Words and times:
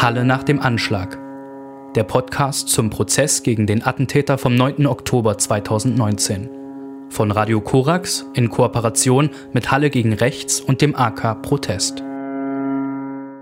Halle 0.00 0.24
nach 0.24 0.44
dem 0.44 0.60
Anschlag. 0.60 1.18
Der 1.96 2.04
Podcast 2.04 2.68
zum 2.68 2.88
Prozess 2.88 3.42
gegen 3.42 3.66
den 3.66 3.84
Attentäter 3.84 4.38
vom 4.38 4.54
9. 4.54 4.86
Oktober 4.86 5.38
2019. 5.38 6.48
Von 7.10 7.32
Radio 7.32 7.60
Korax 7.60 8.24
in 8.32 8.48
Kooperation 8.48 9.30
mit 9.52 9.72
Halle 9.72 9.90
gegen 9.90 10.12
Rechts 10.12 10.60
und 10.60 10.82
dem 10.82 10.94
AK 10.94 11.42
Protest. 11.42 12.04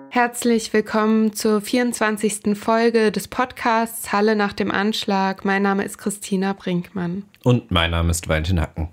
Herzlich 0.09 0.73
willkommen 0.73 1.35
zur 1.35 1.61
24. 1.61 2.57
Folge 2.57 3.13
des 3.13 3.29
Podcasts 3.29 4.11
Halle 4.13 4.35
nach 4.35 4.54
dem 4.54 4.71
Anschlag. 4.71 5.45
Mein 5.45 5.61
Name 5.61 5.85
ist 5.85 5.99
Christina 5.99 6.54
Brinkmann. 6.54 7.25
Und 7.45 7.71
mein 7.71 7.91
Name 7.91 8.11
ist 8.11 8.31
Valentin 8.31 8.63
Hacken. 8.63 8.88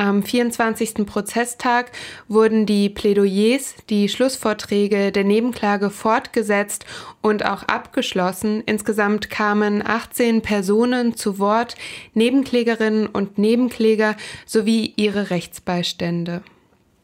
Am 0.00 0.22
24. 0.22 1.04
Prozesstag 1.04 1.92
wurden 2.26 2.64
die 2.64 2.88
Plädoyers, 2.88 3.74
die 3.90 4.08
Schlussvorträge 4.08 5.12
der 5.12 5.24
Nebenklage 5.24 5.90
fortgesetzt 5.90 6.86
und 7.20 7.44
auch 7.44 7.64
abgeschlossen. 7.64 8.62
Insgesamt 8.64 9.28
kamen 9.28 9.86
18 9.86 10.40
Personen 10.40 11.16
zu 11.16 11.38
Wort, 11.38 11.74
Nebenklägerinnen 12.14 13.08
und 13.08 13.36
Nebenkläger 13.36 14.16
sowie 14.46 14.94
ihre 14.96 15.28
Rechtsbeistände. 15.28 16.40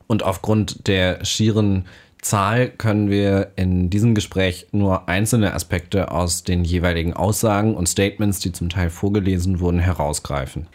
Und 0.06 0.22
aufgrund 0.22 0.88
der 0.88 1.22
schieren 1.22 1.84
Zahl 2.22 2.70
können 2.70 3.10
wir 3.10 3.52
in 3.56 3.90
diesem 3.90 4.14
Gespräch 4.14 4.68
nur 4.72 5.06
einzelne 5.06 5.52
Aspekte 5.52 6.12
aus 6.12 6.44
den 6.44 6.64
jeweiligen 6.64 7.12
Aussagen 7.12 7.74
und 7.74 7.90
Statements, 7.90 8.38
die 8.38 8.52
zum 8.52 8.70
Teil 8.70 8.88
vorgelesen 8.88 9.60
wurden, 9.60 9.80
herausgreifen. 9.80 10.66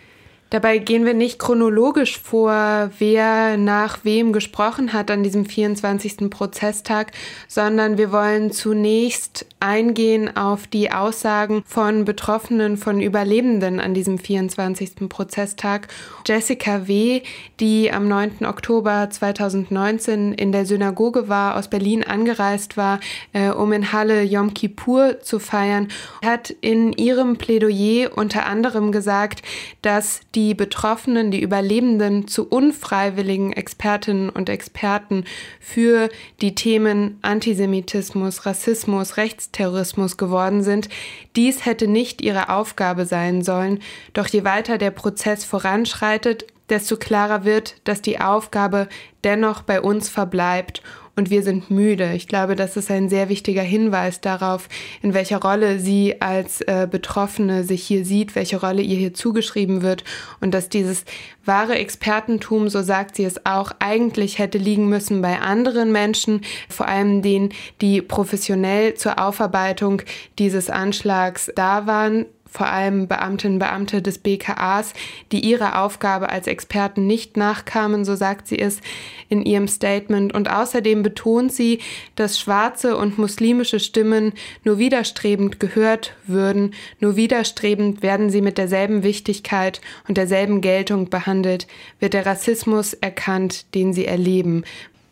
Dabei 0.52 0.80
gehen 0.80 1.05
wir 1.05 1.14
nicht 1.14 1.40
chronologisch 1.40 2.20
vor, 2.20 2.92
wer 3.00 3.55
nach 3.55 4.00
wem 4.04 4.34
gesprochen 4.34 4.92
hat 4.92 5.09
an 5.09 5.23
diesem 5.23 5.46
24. 5.46 6.30
Prozesstag, 6.30 7.14
sondern 7.48 7.98
wir 7.98 8.12
wollen 8.12 8.52
zunächst 8.52 9.45
eingehen 9.62 10.36
auf 10.36 10.68
die 10.68 10.92
Aussagen 10.92 11.64
von 11.66 12.03
Betroffenen, 12.03 12.75
von 12.75 13.00
Überlebenden 13.00 13.80
an 13.80 13.94
diesem 13.94 14.17
24. 14.17 15.08
Prozesstag. 15.08 15.88
Jessica 16.28 16.86
W., 16.86 17.22
die 17.62 17.90
am 17.90 18.09
9. 18.09 18.45
Oktober 18.45 19.08
2019 19.09 20.34
in 20.34 20.52
der 20.52 20.66
Synagoge 20.66 21.30
war, 21.30 21.56
aus 21.56 21.70
Berlin 21.70 22.03
angereist 22.03 22.75
war, 22.75 23.00
äh, 23.31 23.52
um 23.52 23.72
in 23.72 23.94
Halle 23.94 24.23
Yom 24.23 24.53
Kippur 24.53 25.22
zu 25.22 25.40
feiern, 25.40 25.88
hat 26.25 26.50
in 26.50 26.92
ihrem 26.92 27.38
Plädoyer 27.38 28.18
unter 28.18 28.47
anderem 28.47 28.92
gesagt, 28.92 29.44
dass 29.81 30.20
die 30.36 30.41
die 30.42 30.56
Betroffenen, 30.56 31.30
die 31.30 31.39
Überlebenden 31.39 32.28
zu 32.28 32.47
unfreiwilligen 32.47 33.53
Expertinnen 33.53 34.31
und 34.31 34.50
Experten 34.50 35.25
für 35.59 36.09
die 36.42 36.56
Themen 36.56 37.20
Antisemitismus, 37.22 38.47
Rassismus, 38.47 39.17
Rechtsterrorismus 39.17 40.17
geworden 40.17 40.64
sind. 40.64 40.89
Dies 41.36 41.64
hätte 41.67 41.88
nicht 41.88 42.23
ihre 42.23 42.50
Aufgabe 42.50 43.06
sein 43.06 43.44
sollen, 43.44 43.81
doch 44.14 44.25
je 44.25 44.44
weiter 44.44 44.80
der 44.80 44.89
Prozess 44.89 45.45
voranschreitet, 45.45 46.47
desto 46.69 46.97
klarer 46.97 47.45
wird, 47.45 47.75
dass 47.84 48.02
die 48.02 48.19
Aufgabe 48.19 48.88
dennoch 49.23 49.62
bei 49.62 49.80
uns 49.80 50.09
verbleibt 50.09 50.81
und 51.16 51.30
wir 51.30 51.44
sind 51.44 51.70
müde. 51.70 52.14
Ich 52.14 52.28
glaube, 52.28 52.56
das 52.56 52.78
ist 52.78 52.90
ein 52.90 53.09
sehr 53.09 53.30
wichtiger 53.30 53.62
Hinweis 53.62 54.22
darauf, 54.22 54.70
in 55.02 55.14
welcher 55.14 55.42
Rolle 55.42 55.80
sie 55.80 56.22
als 56.22 56.62
äh, 56.62 56.88
Betroffene 56.90 57.64
sich 57.64 57.84
hier 57.84 58.06
sieht, 58.06 58.36
welche 58.36 58.59
Rolle 58.59 58.81
ihr 58.81 58.98
hier 58.98 59.14
zugeschrieben 59.14 59.81
wird 59.81 60.03
und 60.40 60.53
dass 60.53 60.70
dieses 60.70 61.06
wahre 61.45 61.76
Expertentum, 61.76 62.70
so 62.70 62.81
sagt 62.81 63.16
sie 63.16 63.26
es 63.26 63.45
auch, 63.45 63.72
eigentlich 63.80 64.40
hätte 64.40 64.58
liegen 64.58 64.88
müssen 64.90 65.22
bei 65.22 65.40
anderen 65.40 65.92
Menschen, 65.92 66.42
vor 66.70 66.88
allem 66.88 67.22
denen, 67.22 67.50
die 67.81 68.02
professionell 68.02 68.94
zur 68.94 69.20
Aufarbeitung 69.20 70.02
dieses 70.38 70.70
Anschlags 70.70 71.52
da 71.56 71.88
waren 71.88 72.25
vor 72.52 72.67
allem 72.67 73.07
Beamtinnen 73.07 73.55
und 73.55 73.59
Beamte 73.59 74.02
des 74.02 74.17
BKAs, 74.17 74.94
die 75.31 75.39
ihrer 75.39 75.81
Aufgabe 75.81 76.29
als 76.29 76.47
Experten 76.47 77.07
nicht 77.07 77.38
nachkamen, 77.38 78.03
so 78.03 78.16
sagt 78.16 78.47
sie 78.47 78.59
es 78.59 78.81
in 79.29 79.41
ihrem 79.41 79.69
Statement. 79.69 80.34
Und 80.34 80.51
außerdem 80.51 81.01
betont 81.01 81.53
sie, 81.53 81.79
dass 82.16 82.38
schwarze 82.38 82.97
und 82.97 83.17
muslimische 83.17 83.79
Stimmen 83.79 84.34
nur 84.66 84.78
widerstrebend 84.78 85.61
gehört 85.61 86.13
würden, 86.28 86.73
nur 87.00 87.16
widerstrebend 87.16 88.01
werden 88.03 88.29
sie 88.29 88.41
mit 88.41 88.57
derselben 88.57 89.03
Wichtigkeit 89.03 89.79
und 90.09 90.17
derselben 90.17 90.59
Geltung 90.59 91.09
behandelt, 91.09 91.67
wird 92.00 92.13
der 92.13 92.25
Rassismus 92.25 92.94
erkannt, 92.94 93.73
den 93.73 93.94
sie 93.94 94.06
erleben. 94.06 94.66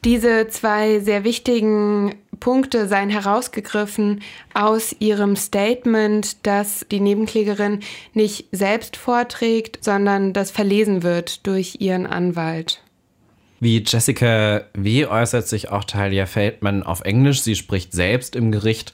Diese 0.04 0.48
zwei 0.48 1.00
sehr 1.00 1.24
wichtigen 1.24 2.16
Punkte 2.40 2.88
seien 2.88 3.10
herausgegriffen 3.10 4.22
aus 4.54 4.96
ihrem 5.00 5.36
Statement, 5.36 6.46
dass 6.46 6.86
die 6.92 7.00
Nebenklägerin 7.00 7.80
nicht 8.14 8.46
selbst 8.52 8.98
vorträgt, 8.98 9.84
sondern 9.84 10.34
das 10.34 10.52
verlesen 10.52 11.04
wird 11.04 11.46
durch 11.48 11.78
ihren 11.80 12.06
Anwalt. 12.06 12.82
Wie 13.60 13.84
Jessica 13.86 14.62
W. 14.74 15.06
äußert 15.06 15.48
sich 15.48 15.70
auch 15.70 15.84
Talia 15.84 16.26
Feldman 16.26 16.84
auf 16.84 17.02
Englisch. 17.02 17.42
Sie 17.42 17.56
spricht 17.56 17.92
selbst 17.92 18.36
im 18.36 18.52
Gericht 18.52 18.94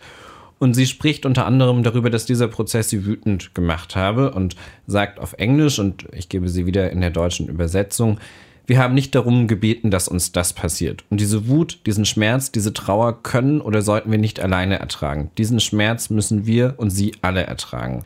und 0.57 0.73
sie 0.73 0.87
spricht 0.87 1.25
unter 1.25 1.45
anderem 1.45 1.83
darüber, 1.83 2.09
dass 2.09 2.25
dieser 2.25 2.47
Prozess 2.47 2.89
sie 2.89 3.05
wütend 3.05 3.53
gemacht 3.53 3.95
habe 3.95 4.31
und 4.31 4.55
sagt 4.87 5.19
auf 5.19 5.33
Englisch, 5.33 5.77
und 5.77 6.07
ich 6.13 6.29
gebe 6.29 6.49
sie 6.49 6.65
wieder 6.65 6.89
in 6.91 7.01
der 7.01 7.11
deutschen 7.11 7.47
Übersetzung, 7.47 8.19
wir 8.67 8.79
haben 8.79 8.93
nicht 8.93 9.13
darum 9.13 9.47
gebeten, 9.47 9.91
dass 9.91 10.07
uns 10.07 10.31
das 10.31 10.53
passiert. 10.53 11.03
Und 11.09 11.19
diese 11.19 11.47
Wut, 11.47 11.79
diesen 11.85 12.05
Schmerz, 12.05 12.51
diese 12.51 12.73
Trauer 12.73 13.21
können 13.21 13.61
oder 13.61 13.81
sollten 13.81 14.11
wir 14.11 14.17
nicht 14.17 14.39
alleine 14.39 14.79
ertragen. 14.79 15.29
Diesen 15.37 15.59
Schmerz 15.59 16.09
müssen 16.09 16.45
wir 16.45 16.75
und 16.77 16.89
sie 16.89 17.13
alle 17.21 17.43
ertragen. 17.43 18.05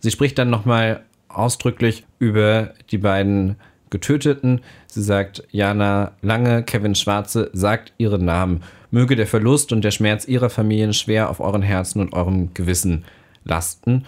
Sie 0.00 0.10
spricht 0.10 0.38
dann 0.38 0.50
nochmal 0.50 1.02
ausdrücklich 1.28 2.04
über 2.18 2.72
die 2.90 2.98
beiden 2.98 3.56
Getöteten. 3.90 4.60
Sie 4.86 5.02
sagt, 5.02 5.44
Jana 5.50 6.12
Lange, 6.22 6.62
Kevin 6.62 6.94
Schwarze, 6.94 7.50
sagt 7.52 7.92
ihren 7.98 8.24
Namen. 8.24 8.62
Möge 8.90 9.16
der 9.16 9.26
Verlust 9.26 9.72
und 9.72 9.82
der 9.82 9.90
Schmerz 9.90 10.26
ihrer 10.26 10.50
Familien 10.50 10.92
schwer 10.92 11.28
auf 11.28 11.40
euren 11.40 11.62
Herzen 11.62 12.00
und 12.00 12.12
eurem 12.12 12.54
Gewissen 12.54 13.04
lasten 13.44 14.04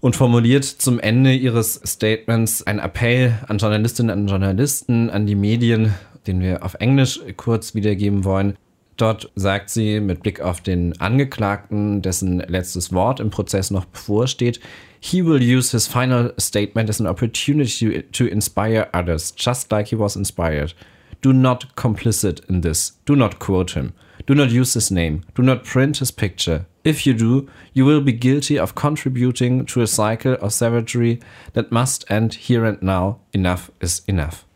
und 0.00 0.16
formuliert 0.16 0.64
zum 0.64 0.98
Ende 0.98 1.34
ihres 1.34 1.80
Statements 1.84 2.62
einen 2.66 2.78
Appell 2.78 3.38
an 3.48 3.58
Journalistinnen 3.58 4.20
und 4.20 4.28
Journalisten, 4.28 5.10
an 5.10 5.26
die 5.26 5.34
Medien, 5.34 5.94
den 6.26 6.40
wir 6.40 6.64
auf 6.64 6.74
Englisch 6.74 7.20
kurz 7.36 7.74
wiedergeben 7.74 8.24
wollen. 8.24 8.56
Dort 8.96 9.30
sagt 9.34 9.70
sie 9.70 10.00
mit 10.00 10.22
Blick 10.22 10.40
auf 10.40 10.60
den 10.60 11.00
Angeklagten, 11.00 12.02
dessen 12.02 12.40
letztes 12.40 12.92
Wort 12.92 13.18
im 13.20 13.30
Prozess 13.30 13.70
noch 13.70 13.86
bevorsteht, 13.86 14.60
He 15.02 15.24
will 15.24 15.40
use 15.40 15.70
his 15.70 15.86
final 15.86 16.34
statement 16.38 16.90
as 16.90 17.00
an 17.00 17.06
opportunity 17.06 18.02
to 18.12 18.26
inspire 18.26 18.88
others, 18.92 19.34
just 19.34 19.72
like 19.72 19.88
he 19.88 19.98
was 19.98 20.14
inspired. 20.14 20.74
Do 21.22 21.32
not 21.32 21.74
complicit 21.74 22.40
in 22.50 22.60
this. 22.60 23.00
Do 23.06 23.16
not 23.16 23.38
quote 23.38 23.72
him. 23.72 23.94
Do 24.26 24.34
not 24.34 24.50
use 24.50 24.74
his 24.74 24.90
name. 24.90 25.22
Do 25.34 25.42
not 25.42 25.64
print 25.64 25.98
his 25.98 26.12
picture. 26.12 26.66
If 26.82 27.06
you 27.06 27.12
do, 27.12 27.48
you 27.74 27.84
will 27.84 28.00
be 28.00 28.12
guilty 28.12 28.58
of 28.58 28.74
contributing 28.74 29.66
to 29.66 29.82
a 29.82 29.86
cycle 29.86 30.34
of 30.34 30.52
savagery 30.52 31.20
that 31.52 31.70
must 31.70 32.10
end 32.10 32.34
here 32.34 32.64
and 32.64 32.80
now. 32.82 33.20
Enough 33.32 33.70
is 33.80 34.02
enough. 34.06 34.46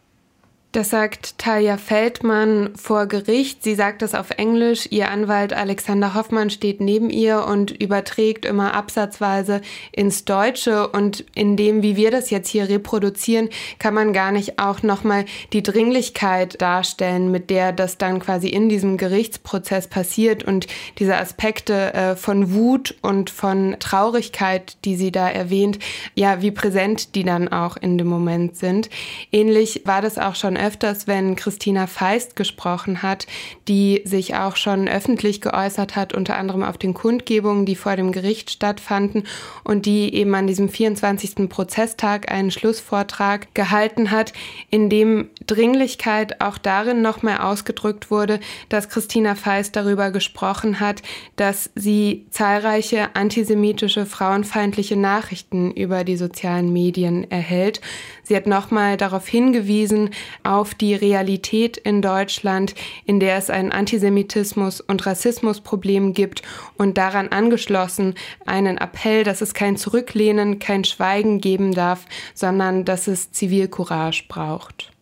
Das 0.74 0.90
sagt 0.90 1.38
Talia 1.38 1.76
Feldmann 1.76 2.70
vor 2.74 3.06
Gericht. 3.06 3.62
Sie 3.62 3.76
sagt 3.76 4.02
das 4.02 4.12
auf 4.12 4.30
Englisch. 4.30 4.88
Ihr 4.90 5.08
Anwalt 5.08 5.52
Alexander 5.52 6.14
Hoffmann 6.14 6.50
steht 6.50 6.80
neben 6.80 7.10
ihr 7.10 7.46
und 7.46 7.70
überträgt 7.70 8.44
immer 8.44 8.74
absatzweise 8.74 9.60
ins 9.92 10.24
Deutsche. 10.24 10.88
Und 10.88 11.26
in 11.36 11.56
dem, 11.56 11.84
wie 11.84 11.94
wir 11.94 12.10
das 12.10 12.30
jetzt 12.30 12.48
hier 12.48 12.68
reproduzieren, 12.68 13.50
kann 13.78 13.94
man 13.94 14.12
gar 14.12 14.32
nicht 14.32 14.58
auch 14.58 14.82
nochmal 14.82 15.26
die 15.52 15.62
Dringlichkeit 15.62 16.60
darstellen, 16.60 17.30
mit 17.30 17.50
der 17.50 17.70
das 17.70 17.96
dann 17.96 18.18
quasi 18.18 18.48
in 18.48 18.68
diesem 18.68 18.96
Gerichtsprozess 18.96 19.86
passiert 19.86 20.42
und 20.42 20.66
diese 20.98 21.16
Aspekte 21.16 21.94
äh, 21.94 22.16
von 22.16 22.52
Wut 22.52 22.96
und 23.00 23.30
von 23.30 23.76
Traurigkeit, 23.78 24.76
die 24.84 24.96
sie 24.96 25.12
da 25.12 25.30
erwähnt, 25.30 25.78
ja, 26.16 26.42
wie 26.42 26.50
präsent 26.50 27.14
die 27.14 27.22
dann 27.22 27.46
auch 27.46 27.76
in 27.76 27.96
dem 27.96 28.08
Moment 28.08 28.56
sind. 28.56 28.90
Ähnlich 29.30 29.82
war 29.84 30.02
das 30.02 30.18
auch 30.18 30.34
schon 30.34 30.63
öfters, 30.64 31.06
wenn 31.06 31.36
Christina 31.36 31.86
Feist 31.86 32.36
gesprochen 32.36 33.02
hat, 33.02 33.26
die 33.68 34.02
sich 34.04 34.34
auch 34.34 34.56
schon 34.56 34.88
öffentlich 34.88 35.40
geäußert 35.40 35.96
hat, 35.96 36.14
unter 36.14 36.36
anderem 36.36 36.62
auf 36.62 36.78
den 36.78 36.94
Kundgebungen, 36.94 37.66
die 37.66 37.76
vor 37.76 37.96
dem 37.96 38.12
Gericht 38.12 38.50
stattfanden 38.50 39.24
und 39.62 39.86
die 39.86 40.14
eben 40.14 40.34
an 40.34 40.46
diesem 40.46 40.68
24. 40.68 41.48
Prozesstag 41.48 42.30
einen 42.30 42.50
Schlussvortrag 42.50 43.54
gehalten 43.54 44.10
hat, 44.10 44.32
in 44.70 44.88
dem 44.88 45.28
Dringlichkeit 45.46 46.40
auch 46.40 46.58
darin 46.58 47.02
nochmal 47.02 47.38
ausgedrückt 47.38 48.10
wurde, 48.10 48.40
dass 48.68 48.88
Christina 48.88 49.34
Feist 49.34 49.76
darüber 49.76 50.10
gesprochen 50.10 50.80
hat, 50.80 51.02
dass 51.36 51.70
sie 51.74 52.26
zahlreiche 52.30 53.14
antisemitische, 53.14 54.06
frauenfeindliche 54.06 54.96
Nachrichten 54.96 55.70
über 55.72 56.04
die 56.04 56.16
sozialen 56.16 56.72
Medien 56.72 57.30
erhält. 57.30 57.80
Sie 58.22 58.34
hat 58.36 58.46
nochmal 58.46 58.96
darauf 58.96 59.28
hingewiesen, 59.28 60.10
auf 60.54 60.72
die 60.72 60.94
Realität 60.94 61.76
in 61.76 62.00
Deutschland, 62.00 62.74
in 63.04 63.18
der 63.18 63.36
es 63.36 63.50
ein 63.50 63.72
Antisemitismus- 63.72 64.80
und 64.80 65.04
Rassismusproblem 65.04 66.14
gibt 66.14 66.42
und 66.78 66.96
daran 66.96 67.28
angeschlossen 67.28 68.14
einen 68.46 68.78
Appell, 68.78 69.24
dass 69.24 69.40
es 69.40 69.52
kein 69.52 69.76
Zurücklehnen, 69.76 70.60
kein 70.60 70.84
Schweigen 70.84 71.40
geben 71.40 71.72
darf, 71.72 72.06
sondern 72.34 72.84
dass 72.84 73.08
es 73.08 73.32
Zivilcourage 73.32 74.26
braucht. 74.28 74.92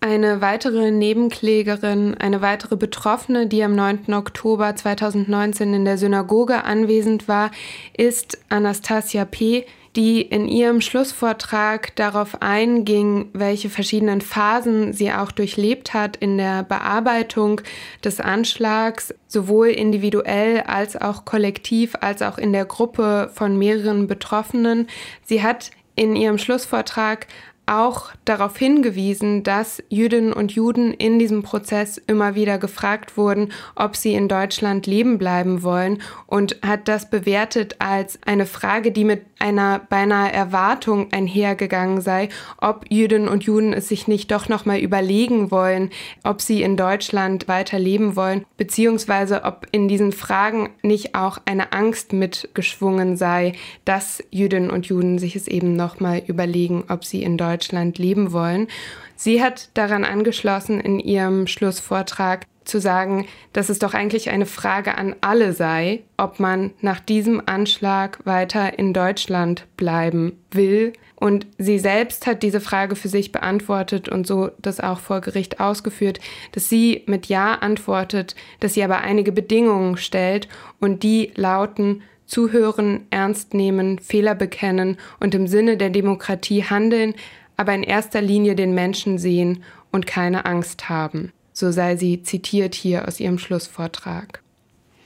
Eine 0.00 0.40
weitere 0.40 0.90
Nebenklägerin, 0.90 2.14
eine 2.16 2.42
weitere 2.42 2.76
Betroffene, 2.76 3.46
die 3.46 3.62
am 3.62 3.74
9. 3.74 4.12
Oktober 4.14 4.74
2019 4.74 5.74
in 5.74 5.84
der 5.84 5.96
Synagoge 5.96 6.64
anwesend 6.64 7.28
war, 7.28 7.50
ist 7.96 8.38
Anastasia 8.48 9.24
P., 9.24 9.64
die 9.96 10.20
in 10.20 10.46
ihrem 10.46 10.80
Schlussvortrag 10.82 11.96
darauf 11.96 12.42
einging, 12.42 13.30
welche 13.32 13.70
verschiedenen 13.70 14.20
Phasen 14.20 14.92
sie 14.92 15.10
auch 15.10 15.32
durchlebt 15.32 15.94
hat 15.94 16.16
in 16.16 16.36
der 16.36 16.62
Bearbeitung 16.62 17.62
des 18.04 18.20
Anschlags, 18.20 19.14
sowohl 19.26 19.68
individuell 19.68 20.60
als 20.60 20.96
auch 21.00 21.24
kollektiv, 21.24 21.94
als 22.00 22.20
auch 22.20 22.36
in 22.36 22.52
der 22.52 22.66
Gruppe 22.66 23.30
von 23.34 23.58
mehreren 23.58 24.06
Betroffenen. 24.06 24.86
Sie 25.24 25.42
hat 25.42 25.70
in 25.96 26.14
ihrem 26.14 26.36
Schlussvortrag 26.36 27.26
auch 27.66 28.10
darauf 28.24 28.56
hingewiesen, 28.56 29.42
dass 29.42 29.82
Jüdinnen 29.88 30.32
und 30.32 30.52
Juden 30.52 30.94
in 30.94 31.18
diesem 31.18 31.42
Prozess 31.42 31.98
immer 31.98 32.36
wieder 32.36 32.58
gefragt 32.58 33.16
wurden, 33.16 33.52
ob 33.74 33.96
sie 33.96 34.14
in 34.14 34.28
Deutschland 34.28 34.86
leben 34.86 35.18
bleiben 35.18 35.64
wollen 35.64 36.00
und 36.26 36.56
hat 36.62 36.86
das 36.86 37.10
bewertet 37.10 37.76
als 37.80 38.20
eine 38.24 38.46
Frage, 38.46 38.92
die 38.92 39.04
mit 39.04 39.22
einer 39.40 39.80
beinahe 39.80 40.32
Erwartung 40.32 41.12
einhergegangen 41.12 42.00
sei, 42.00 42.28
ob 42.58 42.84
Jüdinnen 42.88 43.28
und 43.28 43.44
Juden 43.44 43.72
es 43.72 43.88
sich 43.88 44.06
nicht 44.06 44.30
doch 44.30 44.48
noch 44.48 44.64
mal 44.64 44.78
überlegen 44.78 45.50
wollen, 45.50 45.90
ob 46.22 46.40
sie 46.40 46.62
in 46.62 46.76
Deutschland 46.76 47.48
weiter 47.48 47.78
leben 47.78 48.14
wollen, 48.14 48.44
beziehungsweise 48.56 49.42
ob 49.42 49.66
in 49.72 49.88
diesen 49.88 50.12
Fragen 50.12 50.70
nicht 50.82 51.16
auch 51.16 51.38
eine 51.44 51.72
Angst 51.72 52.12
mitgeschwungen 52.12 53.16
sei, 53.16 53.52
dass 53.84 54.22
Jüdinnen 54.30 54.70
und 54.70 54.86
Juden 54.86 55.18
sich 55.18 55.34
es 55.34 55.48
eben 55.48 55.74
noch 55.74 55.98
mal 56.00 56.22
überlegen, 56.26 56.84
ob 56.88 57.04
sie 57.04 57.22
in 57.24 57.36
Deutschland 57.36 57.55
Deutschland 57.56 57.96
leben 57.96 58.32
wollen. 58.32 58.68
Sie 59.14 59.42
hat 59.42 59.70
daran 59.72 60.04
angeschlossen, 60.04 60.78
in 60.78 61.00
ihrem 61.00 61.46
Schlussvortrag 61.46 62.44
zu 62.64 62.80
sagen, 62.80 63.26
dass 63.54 63.70
es 63.70 63.78
doch 63.78 63.94
eigentlich 63.94 64.28
eine 64.28 64.44
Frage 64.44 64.98
an 64.98 65.16
alle 65.22 65.54
sei, 65.54 66.02
ob 66.18 66.38
man 66.38 66.72
nach 66.82 67.00
diesem 67.00 67.40
Anschlag 67.46 68.18
weiter 68.26 68.78
in 68.78 68.92
Deutschland 68.92 69.66
bleiben 69.78 70.38
will. 70.50 70.92
Und 71.14 71.46
sie 71.56 71.78
selbst 71.78 72.26
hat 72.26 72.42
diese 72.42 72.60
Frage 72.60 72.94
für 72.94 73.08
sich 73.08 73.32
beantwortet 73.32 74.10
und 74.10 74.26
so 74.26 74.50
das 74.58 74.80
auch 74.80 74.98
vor 74.98 75.22
Gericht 75.22 75.60
ausgeführt, 75.60 76.20
dass 76.52 76.68
sie 76.68 77.04
mit 77.06 77.26
Ja 77.26 77.54
antwortet, 77.54 78.34
dass 78.60 78.74
sie 78.74 78.82
aber 78.82 78.98
einige 78.98 79.32
Bedingungen 79.32 79.96
stellt 79.96 80.46
und 80.78 81.02
die 81.02 81.32
lauten 81.36 82.02
Zuhören, 82.26 83.06
ernst 83.10 83.54
nehmen, 83.54 84.00
Fehler 84.00 84.34
bekennen 84.34 84.98
und 85.20 85.34
im 85.34 85.46
Sinne 85.46 85.76
der 85.76 85.90
Demokratie 85.90 86.64
handeln, 86.64 87.14
aber 87.56 87.74
in 87.74 87.82
erster 87.82 88.20
Linie 88.20 88.54
den 88.54 88.74
Menschen 88.74 89.18
sehen 89.18 89.62
und 89.90 90.06
keine 90.06 90.44
Angst 90.44 90.88
haben. 90.88 91.32
So 91.52 91.70
sei 91.70 91.96
sie 91.96 92.22
zitiert 92.22 92.74
hier 92.74 93.08
aus 93.08 93.18
ihrem 93.18 93.38
Schlussvortrag. 93.38 94.42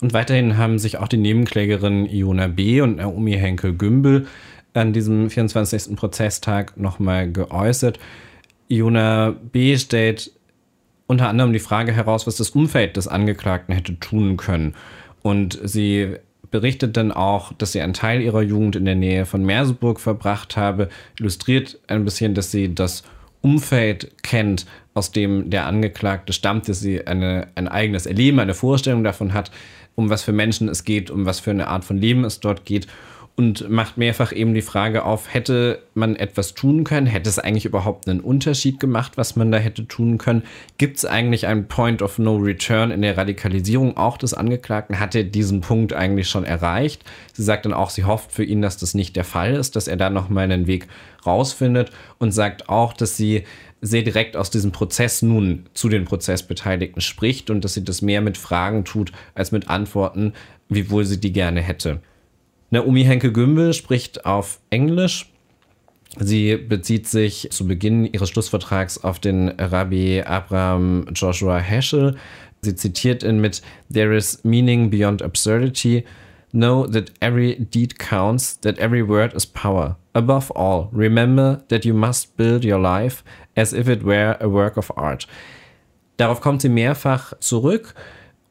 Und 0.00 0.12
weiterhin 0.12 0.56
haben 0.56 0.78
sich 0.78 0.98
auch 0.98 1.08
die 1.08 1.18
Nebenklägerinnen 1.18 2.06
Iona 2.06 2.48
B. 2.48 2.80
und 2.80 2.96
Naomi 2.96 3.32
Henkel-Gümbel 3.32 4.26
an 4.72 4.92
diesem 4.92 5.30
24. 5.30 5.94
Prozesstag 5.96 6.76
nochmal 6.76 7.30
geäußert. 7.30 7.98
Iona 8.68 9.34
B. 9.52 9.76
stellt 9.76 10.32
unter 11.06 11.28
anderem 11.28 11.52
die 11.52 11.58
Frage 11.58 11.92
heraus, 11.92 12.26
was 12.26 12.36
das 12.36 12.50
Umfeld 12.50 12.96
des 12.96 13.08
Angeklagten 13.08 13.74
hätte 13.74 13.98
tun 13.98 14.36
können. 14.36 14.74
Und 15.22 15.58
sie 15.62 16.16
berichtet 16.50 16.96
dann 16.96 17.12
auch, 17.12 17.52
dass 17.52 17.72
sie 17.72 17.80
einen 17.80 17.94
Teil 17.94 18.22
ihrer 18.22 18.42
Jugend 18.42 18.76
in 18.76 18.84
der 18.84 18.94
Nähe 18.94 19.26
von 19.26 19.44
Merseburg 19.44 20.00
verbracht 20.00 20.56
habe, 20.56 20.88
illustriert 21.18 21.78
ein 21.86 22.04
bisschen, 22.04 22.34
dass 22.34 22.50
sie 22.50 22.74
das 22.74 23.02
Umfeld 23.42 24.10
kennt, 24.22 24.66
aus 24.94 25.12
dem 25.12 25.50
der 25.50 25.66
Angeklagte 25.66 26.32
stammt, 26.32 26.68
dass 26.68 26.80
sie 26.80 27.06
eine, 27.06 27.48
ein 27.54 27.68
eigenes 27.68 28.06
Erleben, 28.06 28.38
eine 28.38 28.54
Vorstellung 28.54 29.04
davon 29.04 29.32
hat, 29.32 29.50
um 29.94 30.10
was 30.10 30.22
für 30.22 30.32
Menschen 30.32 30.68
es 30.68 30.84
geht, 30.84 31.10
um 31.10 31.26
was 31.26 31.40
für 31.40 31.50
eine 31.50 31.68
Art 31.68 31.84
von 31.84 31.98
Leben 31.98 32.24
es 32.24 32.40
dort 32.40 32.64
geht 32.64 32.86
und 33.36 33.70
macht 33.70 33.96
mehrfach 33.96 34.32
eben 34.32 34.52
die 34.52 34.60
Frage 34.62 35.04
auf, 35.04 35.32
hätte 35.32 35.82
man 35.94 36.14
etwas 36.16 36.54
tun 36.54 36.84
können? 36.84 37.06
Hätte 37.06 37.28
es 37.28 37.38
eigentlich 37.38 37.64
überhaupt 37.64 38.06
einen 38.06 38.20
Unterschied 38.20 38.80
gemacht, 38.80 39.12
was 39.16 39.34
man 39.34 39.50
da 39.50 39.58
hätte 39.58 39.88
tun 39.88 40.18
können? 40.18 40.42
Gibt 40.76 40.98
es 40.98 41.04
eigentlich 41.06 41.46
einen 41.46 41.66
Point 41.66 42.02
of 42.02 42.18
No 42.18 42.36
Return 42.36 42.90
in 42.90 43.02
der 43.02 43.16
Radikalisierung 43.16 43.96
auch 43.96 44.18
des 44.18 44.34
Angeklagten? 44.34 45.00
Hat 45.00 45.14
er 45.14 45.24
diesen 45.24 45.62
Punkt 45.62 45.94
eigentlich 45.94 46.28
schon 46.28 46.44
erreicht? 46.44 47.02
Sie 47.32 47.42
sagt 47.42 47.64
dann 47.64 47.72
auch, 47.72 47.88
sie 47.88 48.04
hofft 48.04 48.32
für 48.32 48.44
ihn, 48.44 48.60
dass 48.60 48.76
das 48.76 48.92
nicht 48.92 49.16
der 49.16 49.24
Fall 49.24 49.54
ist, 49.54 49.74
dass 49.74 49.88
er 49.88 49.96
da 49.96 50.10
nochmal 50.10 50.44
einen 50.44 50.66
Weg 50.66 50.88
rausfindet 51.24 51.90
und 52.18 52.32
sagt 52.32 52.68
auch, 52.68 52.92
dass 52.92 53.16
sie 53.16 53.44
sehr 53.80 54.02
direkt 54.02 54.36
aus 54.36 54.50
diesem 54.50 54.72
Prozess 54.72 55.22
nun 55.22 55.66
zu 55.72 55.88
den 55.88 56.04
Prozessbeteiligten 56.04 57.00
spricht 57.00 57.48
und 57.48 57.64
dass 57.64 57.74
sie 57.74 57.84
das 57.84 58.02
mehr 58.02 58.20
mit 58.20 58.36
Fragen 58.36 58.84
tut 58.84 59.12
als 59.34 59.52
mit 59.52 59.70
Antworten, 59.70 60.34
wiewohl 60.68 61.04
sie 61.04 61.20
die 61.20 61.32
gerne 61.32 61.60
hätte. 61.62 62.00
Naomi 62.70 63.04
Henke-Gümbel 63.04 63.74
spricht 63.74 64.24
auf 64.24 64.60
Englisch. 64.70 65.32
Sie 66.18 66.56
bezieht 66.56 67.08
sich 67.08 67.48
zu 67.50 67.66
Beginn 67.66 68.04
ihres 68.04 68.30
Schlussvertrags 68.30 69.02
auf 69.02 69.18
den 69.18 69.48
Rabbi 69.48 70.22
Abraham 70.22 71.06
Joshua 71.12 71.58
Heschel. 71.58 72.16
Sie 72.62 72.74
zitiert 72.74 73.22
ihn 73.22 73.40
mit 73.40 73.62
There 73.92 74.16
is 74.16 74.44
meaning 74.44 74.90
beyond 74.90 75.22
absurdity. 75.22 76.04
Know 76.52 76.86
that 76.86 77.12
every 77.20 77.56
deed 77.56 77.98
counts, 77.98 78.60
that 78.60 78.78
every 78.78 79.06
word 79.06 79.34
is 79.34 79.46
power. 79.46 79.96
Above 80.14 80.52
all, 80.54 80.88
remember 80.92 81.62
that 81.68 81.84
you 81.84 81.94
must 81.94 82.36
build 82.36 82.64
your 82.64 82.80
life 82.80 83.22
as 83.56 83.72
if 83.72 83.88
it 83.88 84.04
were 84.04 84.36
a 84.40 84.48
work 84.48 84.76
of 84.76 84.96
art. 84.96 85.26
Darauf 86.16 86.40
kommt 86.40 86.62
sie 86.62 86.68
mehrfach 86.68 87.34
zurück 87.40 87.94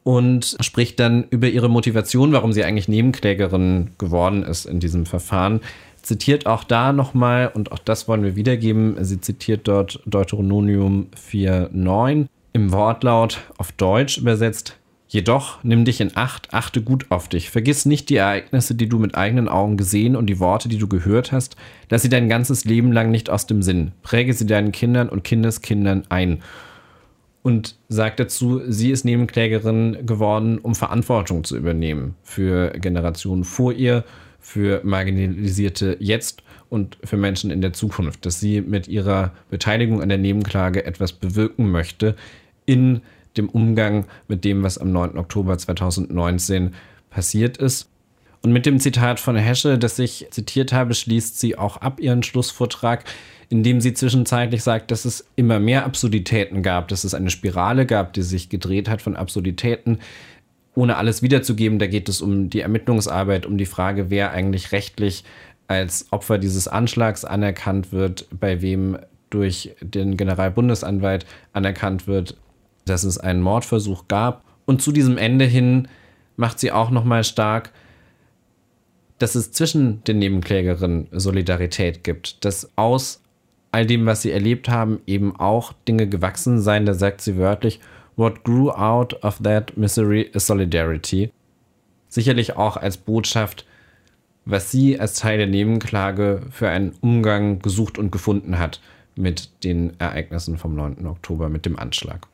und 0.03 0.57
spricht 0.61 0.99
dann 0.99 1.25
über 1.29 1.47
ihre 1.47 1.69
Motivation, 1.69 2.31
warum 2.31 2.53
sie 2.53 2.63
eigentlich 2.63 2.87
Nebenklägerin 2.87 3.91
geworden 3.97 4.43
ist 4.43 4.65
in 4.65 4.79
diesem 4.79 5.05
Verfahren. 5.05 5.61
Zitiert 6.01 6.45
auch 6.45 6.63
da 6.63 6.93
nochmal, 6.93 7.51
und 7.53 7.71
auch 7.71 7.79
das 7.79 8.07
wollen 8.07 8.23
wir 8.23 8.35
wiedergeben, 8.35 8.95
sie 9.03 9.19
zitiert 9.19 9.67
dort 9.67 10.01
Deuteronomium 10.05 11.07
4.9 11.31 12.27
im 12.53 12.71
Wortlaut 12.71 13.41
auf 13.57 13.71
Deutsch 13.73 14.17
übersetzt. 14.17 14.77
Jedoch 15.07 15.63
nimm 15.63 15.85
dich 15.85 16.01
in 16.01 16.15
Acht, 16.15 16.53
achte 16.53 16.83
gut 16.83 17.07
auf 17.09 17.27
dich. 17.27 17.49
Vergiss 17.49 17.85
nicht 17.85 18.09
die 18.09 18.17
Ereignisse, 18.17 18.75
die 18.75 18.87
du 18.87 18.99
mit 18.99 19.15
eigenen 19.15 19.49
Augen 19.49 19.75
gesehen 19.75 20.15
und 20.15 20.27
die 20.27 20.39
Worte, 20.39 20.69
die 20.69 20.77
du 20.77 20.87
gehört 20.87 21.31
hast. 21.31 21.55
Lass 21.89 22.03
sie 22.03 22.09
dein 22.09 22.29
ganzes 22.29 22.63
Leben 22.63 22.91
lang 22.91 23.09
nicht 23.09 23.29
aus 23.31 23.47
dem 23.47 23.63
Sinn. 23.63 23.91
Präge 24.03 24.33
sie 24.33 24.45
deinen 24.45 24.71
Kindern 24.71 25.09
und 25.09 25.23
Kindeskindern 25.23 26.03
ein 26.09 26.43
und 27.41 27.75
sagt 27.87 28.19
dazu, 28.19 28.61
sie 28.67 28.91
ist 28.91 29.05
Nebenklägerin 29.05 30.05
geworden, 30.05 30.57
um 30.57 30.75
Verantwortung 30.75 31.43
zu 31.43 31.55
übernehmen 31.57 32.15
für 32.23 32.71
Generationen 32.71 33.43
vor 33.43 33.73
ihr, 33.73 34.03
für 34.39 34.81
Marginalisierte 34.83 35.97
jetzt 35.99 36.43
und 36.69 36.97
für 37.03 37.17
Menschen 37.17 37.51
in 37.51 37.61
der 37.61 37.73
Zukunft, 37.73 38.25
dass 38.25 38.39
sie 38.39 38.61
mit 38.61 38.87
ihrer 38.87 39.31
Beteiligung 39.49 40.01
an 40.01 40.09
der 40.09 40.17
Nebenklage 40.17 40.85
etwas 40.85 41.13
bewirken 41.13 41.71
möchte 41.71 42.15
in 42.65 43.01
dem 43.37 43.49
Umgang 43.49 44.05
mit 44.27 44.43
dem, 44.43 44.63
was 44.63 44.77
am 44.77 44.91
9. 44.91 45.17
Oktober 45.17 45.57
2019 45.57 46.73
passiert 47.09 47.57
ist. 47.57 47.89
Und 48.41 48.53
mit 48.53 48.65
dem 48.65 48.79
Zitat 48.79 49.19
von 49.19 49.35
Hesche, 49.35 49.77
das 49.77 49.99
ich 49.99 50.27
zitiert 50.31 50.71
habe, 50.71 50.93
schließt 50.93 51.39
sie 51.39 51.57
auch 51.57 51.77
ab 51.77 51.99
ihren 51.99 52.23
Schlussvortrag 52.23 53.03
indem 53.49 53.81
sie 53.81 53.93
zwischenzeitlich 53.93 54.63
sagt, 54.63 54.91
dass 54.91 55.05
es 55.05 55.27
immer 55.35 55.59
mehr 55.59 55.85
Absurditäten 55.85 56.61
gab, 56.61 56.87
dass 56.87 57.03
es 57.03 57.15
eine 57.15 57.31
Spirale 57.31 57.85
gab, 57.85 58.13
die 58.13 58.21
sich 58.21 58.49
gedreht 58.49 58.87
hat 58.87 59.01
von 59.01 59.15
Absurditäten. 59.15 59.99
Ohne 60.75 60.97
alles 60.97 61.23
wiederzugeben, 61.23 61.79
da 61.79 61.87
geht 61.87 62.07
es 62.09 62.21
um 62.21 62.49
die 62.49 62.61
Ermittlungsarbeit, 62.61 63.45
um 63.47 63.57
die 63.57 63.65
Frage, 63.65 64.09
wer 64.11 64.31
eigentlich 64.31 64.71
rechtlich 64.71 65.23
als 65.67 66.07
Opfer 66.11 66.37
dieses 66.37 66.67
Anschlags 66.67 67.25
anerkannt 67.25 67.91
wird, 67.91 68.27
bei 68.31 68.61
wem 68.61 68.97
durch 69.29 69.75
den 69.81 70.15
Generalbundesanwalt 70.15 71.25
anerkannt 71.53 72.07
wird, 72.07 72.37
dass 72.85 73.03
es 73.03 73.17
einen 73.17 73.41
Mordversuch 73.41 74.07
gab. 74.07 74.43
Und 74.65 74.81
zu 74.81 74.91
diesem 74.91 75.17
Ende 75.17 75.45
hin 75.45 75.87
macht 76.37 76.59
sie 76.59 76.71
auch 76.71 76.91
nochmal 76.91 77.23
stark, 77.23 77.71
dass 79.17 79.35
es 79.35 79.51
zwischen 79.51 80.03
den 80.05 80.19
Nebenklägerinnen 80.19 81.07
Solidarität 81.11 82.03
gibt, 82.03 82.45
dass 82.45 82.71
aus 82.75 83.21
all 83.71 83.85
dem, 83.85 84.05
was 84.05 84.21
sie 84.21 84.31
erlebt 84.31 84.69
haben, 84.69 84.99
eben 85.05 85.35
auch 85.35 85.73
Dinge 85.87 86.07
gewachsen 86.07 86.59
sein. 86.59 86.85
Da 86.85 86.93
sagt 86.93 87.21
sie 87.21 87.37
wörtlich, 87.37 87.79
What 88.15 88.43
grew 88.43 88.69
out 88.69 89.23
of 89.23 89.39
that 89.43 89.77
misery 89.77 90.21
is 90.33 90.45
solidarity. 90.45 91.31
Sicherlich 92.09 92.57
auch 92.57 92.75
als 92.75 92.97
Botschaft, 92.97 93.65
was 94.43 94.71
sie 94.71 94.99
als 94.99 95.13
Teil 95.13 95.37
der 95.37 95.47
Nebenklage 95.47 96.41
für 96.49 96.69
einen 96.69 96.93
Umgang 97.01 97.59
gesucht 97.59 97.97
und 97.97 98.11
gefunden 98.11 98.59
hat 98.59 98.81
mit 99.15 99.63
den 99.63 99.97
Ereignissen 99.99 100.57
vom 100.57 100.75
9. 100.75 101.05
Oktober, 101.05 101.49
mit 101.49 101.65
dem 101.65 101.77
Anschlag. 101.77 102.27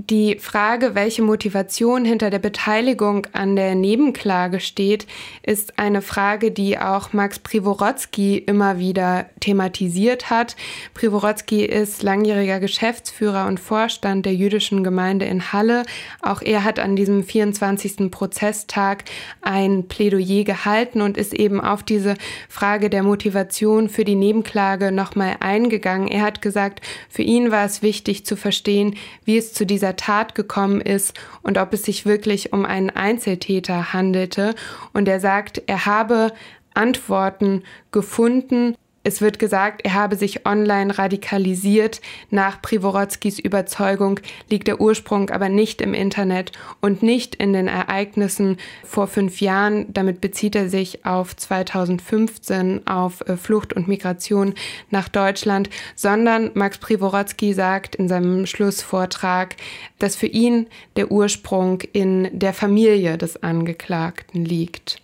Die 0.00 0.38
Frage, 0.38 0.94
welche 0.94 1.22
Motivation 1.22 2.04
hinter 2.04 2.30
der 2.30 2.38
Beteiligung 2.38 3.26
an 3.32 3.56
der 3.56 3.74
Nebenklage 3.74 4.60
steht, 4.60 5.08
ist 5.42 5.80
eine 5.80 6.02
Frage, 6.02 6.52
die 6.52 6.78
auch 6.78 7.12
Max 7.12 7.40
Privorotsky 7.40 8.38
immer 8.38 8.78
wieder 8.78 9.26
thematisiert 9.40 10.30
hat. 10.30 10.54
Privorotsky 10.94 11.64
ist 11.64 12.04
langjähriger 12.04 12.60
Geschäftsführer 12.60 13.48
und 13.48 13.58
Vorstand 13.58 14.24
der 14.24 14.36
jüdischen 14.36 14.84
Gemeinde 14.84 15.24
in 15.24 15.52
Halle. 15.52 15.82
Auch 16.22 16.42
er 16.42 16.62
hat 16.62 16.78
an 16.78 16.94
diesem 16.94 17.24
24. 17.24 18.08
Prozesstag 18.12 19.02
ein 19.42 19.88
Plädoyer 19.88 20.44
gehalten 20.44 21.02
und 21.02 21.16
ist 21.16 21.34
eben 21.34 21.60
auf 21.60 21.82
diese 21.82 22.14
Frage 22.48 22.88
der 22.88 23.02
Motivation 23.02 23.88
für 23.88 24.04
die 24.04 24.14
Nebenklage 24.14 24.92
nochmal 24.92 25.38
eingegangen. 25.40 26.06
Er 26.06 26.22
hat 26.22 26.40
gesagt, 26.40 26.82
für 27.08 27.22
ihn 27.22 27.50
war 27.50 27.64
es 27.64 27.82
wichtig 27.82 28.24
zu 28.24 28.36
verstehen, 28.36 28.94
wie 29.24 29.36
es 29.36 29.52
zu 29.52 29.66
dieser 29.66 29.87
dieser 29.88 29.96
Tat 29.96 30.34
gekommen 30.34 30.80
ist 30.80 31.18
und 31.42 31.56
ob 31.56 31.72
es 31.72 31.82
sich 31.82 32.04
wirklich 32.04 32.52
um 32.52 32.64
einen 32.66 32.90
Einzeltäter 32.90 33.92
handelte. 33.92 34.54
Und 34.92 35.08
er 35.08 35.20
sagt, 35.20 35.62
er 35.66 35.86
habe 35.86 36.32
Antworten 36.74 37.62
gefunden, 37.90 38.76
es 39.04 39.20
wird 39.20 39.38
gesagt, 39.38 39.82
er 39.84 39.94
habe 39.94 40.16
sich 40.16 40.44
online 40.44 40.98
radikalisiert. 40.98 42.00
Nach 42.30 42.60
Privorodskis 42.60 43.38
Überzeugung 43.38 44.20
liegt 44.50 44.66
der 44.66 44.80
Ursprung 44.80 45.30
aber 45.30 45.48
nicht 45.48 45.80
im 45.80 45.94
Internet 45.94 46.52
und 46.80 47.02
nicht 47.02 47.34
in 47.36 47.52
den 47.52 47.68
Ereignissen 47.68 48.58
vor 48.84 49.06
fünf 49.06 49.40
Jahren. 49.40 49.92
Damit 49.92 50.20
bezieht 50.20 50.56
er 50.56 50.68
sich 50.68 51.06
auf 51.06 51.36
2015, 51.36 52.86
auf 52.86 53.20
äh, 53.22 53.36
Flucht 53.36 53.72
und 53.72 53.88
Migration 53.88 54.54
nach 54.90 55.08
Deutschland, 55.08 55.70
sondern 55.94 56.50
Max 56.54 56.78
Privorotsky 56.78 57.54
sagt 57.54 57.94
in 57.94 58.08
seinem 58.08 58.46
Schlussvortrag, 58.46 59.56
dass 59.98 60.16
für 60.16 60.26
ihn 60.26 60.66
der 60.96 61.10
Ursprung 61.10 61.80
in 61.92 62.28
der 62.32 62.52
Familie 62.52 63.16
des 63.16 63.42
Angeklagten 63.42 64.44
liegt. 64.44 65.00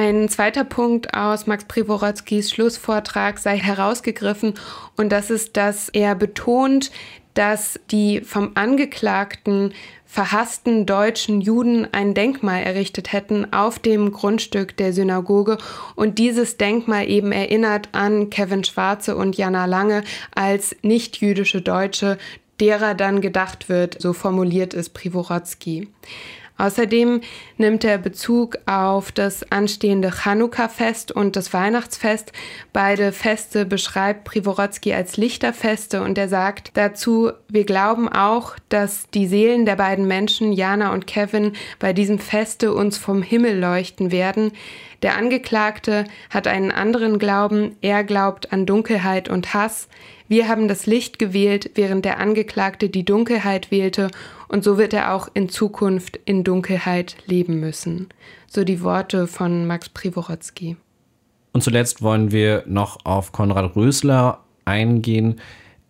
Ein 0.00 0.28
zweiter 0.28 0.62
Punkt 0.62 1.12
aus 1.12 1.48
Max 1.48 1.64
Privorodskis 1.64 2.52
Schlussvortrag 2.52 3.36
sei 3.40 3.58
herausgegriffen 3.58 4.54
und 4.96 5.10
das 5.10 5.28
ist, 5.28 5.56
dass 5.56 5.88
er 5.88 6.14
betont, 6.14 6.92
dass 7.34 7.80
die 7.90 8.20
vom 8.20 8.52
Angeklagten 8.54 9.74
verhassten 10.06 10.86
deutschen 10.86 11.40
Juden 11.40 11.88
ein 11.90 12.14
Denkmal 12.14 12.62
errichtet 12.62 13.12
hätten 13.12 13.52
auf 13.52 13.80
dem 13.80 14.12
Grundstück 14.12 14.76
der 14.76 14.92
Synagoge 14.92 15.58
und 15.96 16.20
dieses 16.20 16.58
Denkmal 16.58 17.08
eben 17.08 17.32
erinnert 17.32 17.88
an 17.90 18.30
Kevin 18.30 18.62
Schwarze 18.62 19.16
und 19.16 19.36
Jana 19.36 19.64
Lange 19.64 20.04
als 20.32 20.76
nicht-jüdische 20.82 21.60
Deutsche, 21.60 22.18
derer 22.60 22.94
dann 22.94 23.20
gedacht 23.20 23.68
wird, 23.68 24.00
so 24.00 24.12
formuliert 24.12 24.74
es 24.74 24.90
Privorotsky. 24.90 25.88
Außerdem 26.58 27.20
nimmt 27.56 27.84
er 27.84 27.98
Bezug 27.98 28.58
auf 28.66 29.12
das 29.12 29.50
anstehende 29.50 30.10
Chanukka-Fest 30.10 31.12
und 31.12 31.36
das 31.36 31.52
Weihnachtsfest. 31.52 32.32
Beide 32.72 33.12
Feste 33.12 33.64
beschreibt 33.64 34.24
Privorotsky 34.24 34.92
als 34.92 35.16
Lichterfeste 35.16 36.02
und 36.02 36.18
er 36.18 36.28
sagt 36.28 36.72
dazu, 36.74 37.30
wir 37.48 37.64
glauben 37.64 38.08
auch, 38.08 38.56
dass 38.68 39.08
die 39.10 39.28
Seelen 39.28 39.66
der 39.66 39.76
beiden 39.76 40.08
Menschen, 40.08 40.52
Jana 40.52 40.92
und 40.92 41.06
Kevin, 41.06 41.52
bei 41.78 41.92
diesem 41.92 42.18
Feste 42.18 42.74
uns 42.74 42.98
vom 42.98 43.22
Himmel 43.22 43.58
leuchten 43.58 44.10
werden. 44.10 44.50
Der 45.02 45.16
Angeklagte 45.16 46.04
hat 46.28 46.48
einen 46.48 46.72
anderen 46.72 47.20
Glauben, 47.20 47.76
er 47.82 48.02
glaubt 48.02 48.52
an 48.52 48.66
Dunkelheit 48.66 49.28
und 49.28 49.54
Hass. 49.54 49.88
Wir 50.26 50.48
haben 50.48 50.66
das 50.66 50.86
Licht 50.86 51.20
gewählt, 51.20 51.70
während 51.74 52.04
der 52.04 52.18
Angeklagte 52.18 52.88
die 52.88 53.04
Dunkelheit 53.04 53.70
wählte 53.70 54.10
und 54.48 54.64
so 54.64 54.78
wird 54.78 54.92
er 54.94 55.14
auch 55.14 55.28
in 55.34 55.48
Zukunft 55.48 56.18
in 56.24 56.44
Dunkelheit 56.44 57.16
leben 57.26 57.60
müssen. 57.60 58.08
So 58.46 58.64
die 58.64 58.82
Worte 58.82 59.26
von 59.26 59.66
Max 59.66 59.88
Privorotsky. 59.88 60.76
Und 61.52 61.62
zuletzt 61.62 62.02
wollen 62.02 62.32
wir 62.32 62.64
noch 62.66 63.04
auf 63.04 63.32
Konrad 63.32 63.76
Rösler 63.76 64.40
eingehen. 64.64 65.40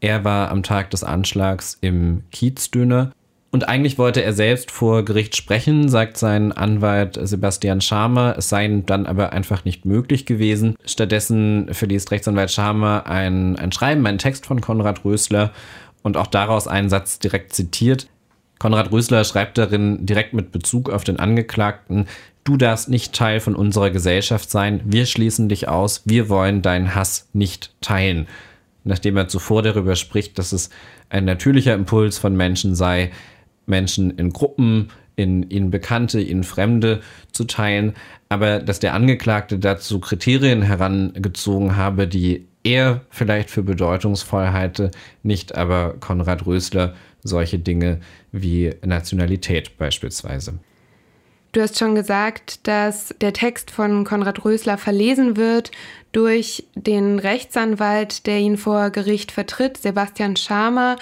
Er 0.00 0.24
war 0.24 0.50
am 0.50 0.62
Tag 0.62 0.90
des 0.90 1.04
Anschlags 1.04 1.78
im 1.80 2.22
Kiezdöner. 2.30 3.12
Und 3.50 3.66
eigentlich 3.68 3.96
wollte 3.96 4.22
er 4.22 4.34
selbst 4.34 4.70
vor 4.70 5.04
Gericht 5.04 5.34
sprechen, 5.34 5.88
sagt 5.88 6.18
sein 6.18 6.52
Anwalt 6.52 7.18
Sebastian 7.20 7.80
Schamer. 7.80 8.34
Es 8.36 8.50
sei 8.50 8.66
ihm 8.66 8.84
dann 8.84 9.06
aber 9.06 9.32
einfach 9.32 9.64
nicht 9.64 9.86
möglich 9.86 10.26
gewesen. 10.26 10.76
Stattdessen 10.84 11.72
verliest 11.72 12.10
Rechtsanwalt 12.10 12.50
Schamer 12.50 13.06
ein, 13.06 13.56
ein 13.56 13.72
Schreiben, 13.72 14.06
einen 14.06 14.18
Text 14.18 14.44
von 14.44 14.60
Konrad 14.60 15.04
Rösler 15.04 15.52
und 16.02 16.18
auch 16.18 16.26
daraus 16.26 16.68
einen 16.68 16.90
Satz 16.90 17.18
direkt 17.18 17.54
zitiert. 17.54 18.08
Konrad 18.58 18.90
Rösler 18.90 19.24
schreibt 19.24 19.58
darin 19.58 20.04
direkt 20.04 20.34
mit 20.34 20.52
Bezug 20.52 20.90
auf 20.90 21.04
den 21.04 21.18
Angeklagten, 21.18 22.06
du 22.44 22.56
darfst 22.56 22.88
nicht 22.88 23.12
Teil 23.12 23.40
von 23.40 23.54
unserer 23.54 23.90
Gesellschaft 23.90 24.50
sein, 24.50 24.80
wir 24.84 25.06
schließen 25.06 25.48
dich 25.48 25.68
aus, 25.68 26.02
wir 26.06 26.28
wollen 26.28 26.62
deinen 26.62 26.94
Hass 26.94 27.28
nicht 27.32 27.72
teilen. 27.80 28.26
Nachdem 28.84 29.16
er 29.16 29.28
zuvor 29.28 29.62
darüber 29.62 29.96
spricht, 29.96 30.38
dass 30.38 30.52
es 30.52 30.70
ein 31.10 31.24
natürlicher 31.24 31.74
Impuls 31.74 32.18
von 32.18 32.36
Menschen 32.36 32.74
sei, 32.74 33.10
Menschen 33.66 34.10
in 34.10 34.32
Gruppen, 34.32 34.88
in 35.14 35.50
ihnen 35.50 35.70
Bekannte, 35.70 36.20
ihnen 36.20 36.44
Fremde 36.44 37.00
zu 37.32 37.44
teilen, 37.44 37.94
aber 38.28 38.60
dass 38.60 38.78
der 38.78 38.94
Angeklagte 38.94 39.58
dazu 39.58 40.00
Kriterien 40.00 40.62
herangezogen 40.62 41.76
habe, 41.76 42.06
die 42.06 42.46
er 42.62 43.02
vielleicht 43.10 43.50
für 43.50 43.62
bedeutungsvoll 43.62 44.48
halte, 44.48 44.90
nicht 45.22 45.54
aber 45.56 45.94
Konrad 46.00 46.46
Rösler 46.46 46.94
solche 47.22 47.58
Dinge 47.58 48.00
wie 48.32 48.74
Nationalität 48.84 49.76
beispielsweise. 49.78 50.58
Du 51.52 51.62
hast 51.62 51.78
schon 51.78 51.94
gesagt, 51.94 52.66
dass 52.68 53.14
der 53.22 53.32
Text 53.32 53.70
von 53.70 54.04
Konrad 54.04 54.44
Rösler 54.44 54.76
verlesen 54.76 55.36
wird 55.38 55.70
durch 56.12 56.66
den 56.74 57.18
Rechtsanwalt, 57.18 58.26
der 58.26 58.38
ihn 58.38 58.58
vor 58.58 58.90
Gericht 58.90 59.32
vertritt, 59.32 59.78
Sebastian 59.78 60.36
Schamer. 60.36 60.96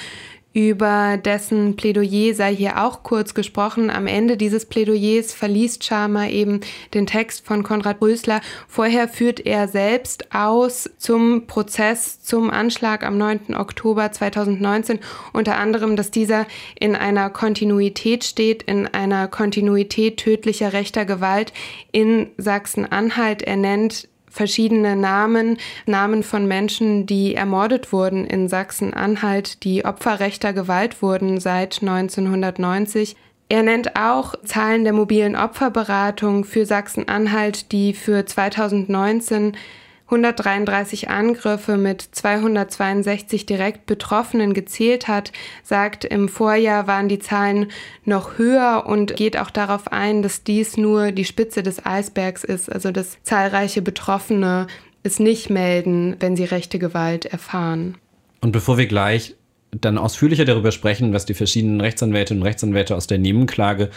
Über 0.57 1.19
dessen 1.19 1.77
Plädoyer 1.77 2.33
sei 2.33 2.57
hier 2.57 2.83
auch 2.83 3.03
kurz 3.03 3.35
gesprochen. 3.35 3.91
Am 3.91 4.07
Ende 4.07 4.39
dieses 4.39 4.65
Plädoyers 4.65 5.35
verliest 5.35 5.85
Schamer 5.85 6.31
eben 6.31 6.61
den 6.95 7.07
Text 7.07 7.45
von 7.45 7.63
Konrad 7.63 8.01
Rösler. 8.01 8.41
Vorher 8.67 9.07
führt 9.07 9.45
er 9.45 9.69
selbst 9.69 10.35
aus 10.35 10.89
zum 10.97 11.47
Prozess 11.47 12.23
zum 12.23 12.49
Anschlag 12.49 13.05
am 13.05 13.19
9. 13.19 13.55
Oktober 13.55 14.11
2019, 14.11 15.01
unter 15.35 15.59
anderem, 15.59 15.95
dass 15.95 16.11
dieser 16.11 16.47
in 16.81 16.97
einer 16.97 17.29
Kontinuität 17.29 18.25
steht, 18.25 18.63
in 18.63 18.87
einer 18.87 19.29
Kontinuität 19.29 20.17
tödlicher 20.17 20.73
rechter 20.73 21.05
Gewalt 21.05 21.53
in 21.93 22.31
Sachsen-Anhalt. 22.39 23.43
Er 23.43 23.57
nennt 23.57 24.09
verschiedene 24.37 24.95
Namen, 24.95 25.59
Namen 25.87 26.23
von 26.23 26.47
Menschen, 26.47 27.07
die 27.07 27.35
ermordet 27.35 27.93
wurden 27.93 28.27
in 28.27 28.49
Sachsen-Anhalt, 28.49 29.65
die 29.65 29.85
Opfer 29.85 30.21
rechter 30.21 30.53
Gewalt 30.53 31.03
wurden 31.03 31.41
seit 31.41 31.81
1990. 31.81 33.17
Er 33.49 33.63
nennt 33.63 33.97
auch 33.97 34.35
Zahlen 34.45 34.85
der 34.85 34.93
mobilen 34.93 35.37
Opferberatung 35.37 36.45
für 36.45 36.67
Sachsen-Anhalt, 36.67 37.73
die 37.73 37.95
für 37.95 38.27
2019 38.27 39.57
133 40.07 41.11
Angriffe 41.11 41.77
mit 41.77 42.01
262 42.01 43.45
direkt 43.45 43.87
Betroffenen 43.87 44.55
gezählt 44.55 45.09
hat, 45.09 45.33
sagt, 45.65 46.05
im 46.05 46.29
Vorjahr 46.29 46.87
waren 46.87 47.09
die 47.09 47.19
Zahlen 47.19 47.73
noch 48.05 48.39
höher 48.39 48.85
und 48.87 49.17
geht 49.17 49.37
auch 49.37 49.51
darauf 49.51 49.91
ein, 49.93 50.23
dass 50.23 50.45
dies 50.45 50.77
nur 50.77 51.11
die 51.11 51.25
Spitze 51.25 51.65
des 51.65 51.85
Eisbergs 51.85 52.45
ist, 52.45 52.71
also 52.71 52.93
dass 52.93 53.23
zahlreiche 53.25 53.83
Betroffene 53.83 54.69
es 55.03 55.19
nicht 55.19 55.51
melden, 55.51 56.17
wenn 56.21 56.37
sie 56.37 56.45
rechte 56.45 56.79
Gewalt 56.79 57.27
erfahren. 57.27 57.97
Und 58.41 58.53
bevor 58.53 58.79
wir 58.79 58.87
gleich 58.87 59.35
dann 59.73 59.99
ausführlicher 59.99 60.45
darüber 60.45 60.71
sprechen, 60.71 61.13
was 61.13 61.27
die 61.27 61.35
verschiedenen 61.35 61.81
Rechtsanwältinnen 61.81 62.43
und 62.43 62.47
Rechtsanwälte 62.47 62.95
aus 62.95 63.09
der 63.09 63.19
Nebenklage 63.19 63.91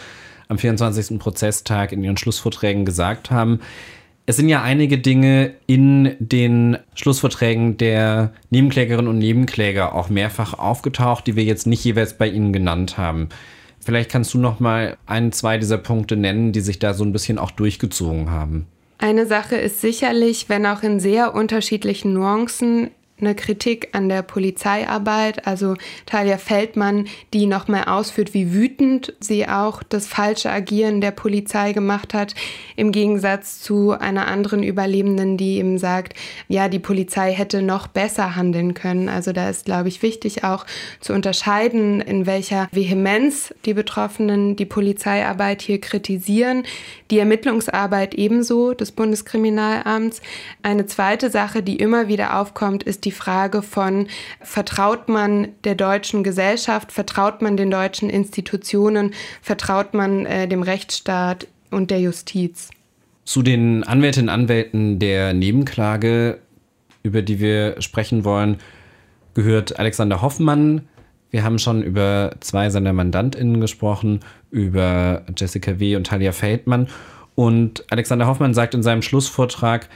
am 0.48 0.58
24. 0.58 1.18
Prozesstag 1.20 1.92
in 1.92 2.02
ihren 2.02 2.16
Schlussvorträgen 2.16 2.84
gesagt 2.84 3.30
haben, 3.30 3.60
es 4.30 4.36
sind 4.36 4.48
ja 4.48 4.62
einige 4.62 4.96
Dinge 4.96 5.54
in 5.66 6.14
den 6.20 6.78
Schlussverträgen 6.94 7.78
der 7.78 8.32
Nebenklägerinnen 8.50 9.08
und 9.08 9.18
Nebenkläger 9.18 9.92
auch 9.92 10.08
mehrfach 10.08 10.54
aufgetaucht, 10.54 11.26
die 11.26 11.34
wir 11.34 11.42
jetzt 11.42 11.66
nicht 11.66 11.84
jeweils 11.84 12.16
bei 12.16 12.28
Ihnen 12.28 12.52
genannt 12.52 12.96
haben. 12.96 13.28
Vielleicht 13.80 14.08
kannst 14.08 14.32
du 14.32 14.38
noch 14.38 14.60
mal 14.60 14.96
ein, 15.06 15.32
zwei 15.32 15.58
dieser 15.58 15.78
Punkte 15.78 16.16
nennen, 16.16 16.52
die 16.52 16.60
sich 16.60 16.78
da 16.78 16.94
so 16.94 17.02
ein 17.02 17.12
bisschen 17.12 17.38
auch 17.38 17.50
durchgezogen 17.50 18.30
haben. 18.30 18.66
Eine 18.98 19.26
Sache 19.26 19.56
ist 19.56 19.80
sicherlich, 19.80 20.48
wenn 20.48 20.64
auch 20.64 20.84
in 20.84 21.00
sehr 21.00 21.34
unterschiedlichen 21.34 22.12
Nuancen, 22.12 22.92
eine 23.20 23.34
Kritik 23.34 23.88
an 23.92 24.08
der 24.08 24.22
Polizeiarbeit, 24.22 25.46
also 25.46 25.76
Talia 26.06 26.38
Feldmann, 26.38 27.06
die 27.32 27.46
nochmal 27.46 27.84
ausführt, 27.84 28.34
wie 28.34 28.52
wütend 28.52 29.14
sie 29.20 29.46
auch 29.46 29.82
das 29.82 30.06
falsche 30.06 30.50
Agieren 30.50 31.00
der 31.00 31.10
Polizei 31.10 31.72
gemacht 31.72 32.14
hat, 32.14 32.34
im 32.76 32.92
Gegensatz 32.92 33.60
zu 33.60 33.92
einer 33.92 34.26
anderen 34.26 34.62
Überlebenden, 34.62 35.36
die 35.36 35.58
eben 35.58 35.78
sagt, 35.78 36.14
ja, 36.48 36.68
die 36.68 36.78
Polizei 36.78 37.32
hätte 37.32 37.62
noch 37.62 37.86
besser 37.86 38.36
handeln 38.36 38.74
können. 38.74 39.08
Also 39.08 39.32
da 39.32 39.48
ist, 39.48 39.64
glaube 39.64 39.88
ich, 39.88 40.02
wichtig 40.02 40.44
auch 40.44 40.66
zu 41.00 41.12
unterscheiden, 41.12 42.00
in 42.00 42.26
welcher 42.26 42.68
Vehemenz 42.72 43.54
die 43.64 43.74
Betroffenen 43.74 44.56
die 44.56 44.66
Polizeiarbeit 44.66 45.62
hier 45.62 45.80
kritisieren, 45.80 46.64
die 47.10 47.18
Ermittlungsarbeit 47.18 48.14
ebenso 48.14 48.74
des 48.74 48.92
Bundeskriminalamts. 48.92 50.20
Eine 50.62 50.86
zweite 50.86 51.30
Sache, 51.30 51.62
die 51.62 51.76
immer 51.76 52.08
wieder 52.08 52.38
aufkommt, 52.38 52.82
ist 52.82 53.04
die 53.10 53.16
Frage 53.16 53.62
von, 53.62 54.06
vertraut 54.40 55.08
man 55.08 55.48
der 55.64 55.74
deutschen 55.74 56.22
Gesellschaft, 56.22 56.92
vertraut 56.92 57.42
man 57.42 57.56
den 57.56 57.68
deutschen 57.68 58.08
Institutionen, 58.08 59.14
vertraut 59.42 59.94
man 59.94 60.26
äh, 60.26 60.46
dem 60.46 60.62
Rechtsstaat 60.62 61.48
und 61.72 61.90
der 61.90 62.00
Justiz. 62.00 62.70
Zu 63.24 63.42
den 63.42 63.82
Anwältinnen 63.82 64.28
und 64.28 64.34
Anwälten 64.34 65.00
der 65.00 65.34
Nebenklage, 65.34 66.38
über 67.02 67.22
die 67.22 67.40
wir 67.40 67.82
sprechen 67.82 68.24
wollen, 68.24 68.58
gehört 69.34 69.78
Alexander 69.80 70.22
Hoffmann. 70.22 70.82
Wir 71.32 71.42
haben 71.42 71.58
schon 71.58 71.82
über 71.82 72.36
zwei 72.38 72.70
seiner 72.70 72.92
MandantInnen 72.92 73.60
gesprochen, 73.60 74.20
über 74.52 75.22
Jessica 75.36 75.80
W. 75.80 75.96
und 75.96 76.06
Talia 76.06 76.30
Feldmann. 76.30 76.86
Und 77.34 77.84
Alexander 77.90 78.28
Hoffmann 78.28 78.54
sagt 78.54 78.74
in 78.74 78.84
seinem 78.84 79.02
Schlussvortrag, 79.02 79.88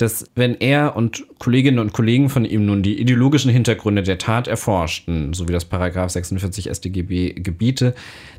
dass 0.00 0.24
wenn 0.34 0.54
er 0.54 0.96
und 0.96 1.26
Kolleginnen 1.38 1.78
und 1.78 1.92
Kollegen 1.92 2.30
von 2.30 2.44
ihm 2.44 2.64
nun 2.64 2.82
die 2.82 3.00
ideologischen 3.00 3.50
Hintergründe 3.50 4.02
der 4.02 4.18
Tat 4.18 4.48
erforschten, 4.48 5.34
so 5.34 5.46
wie 5.48 5.52
das 5.52 5.66
Paragraph 5.66 6.10
46 6.10 6.70
StGB 6.70 7.34
gebiete, 7.34 7.94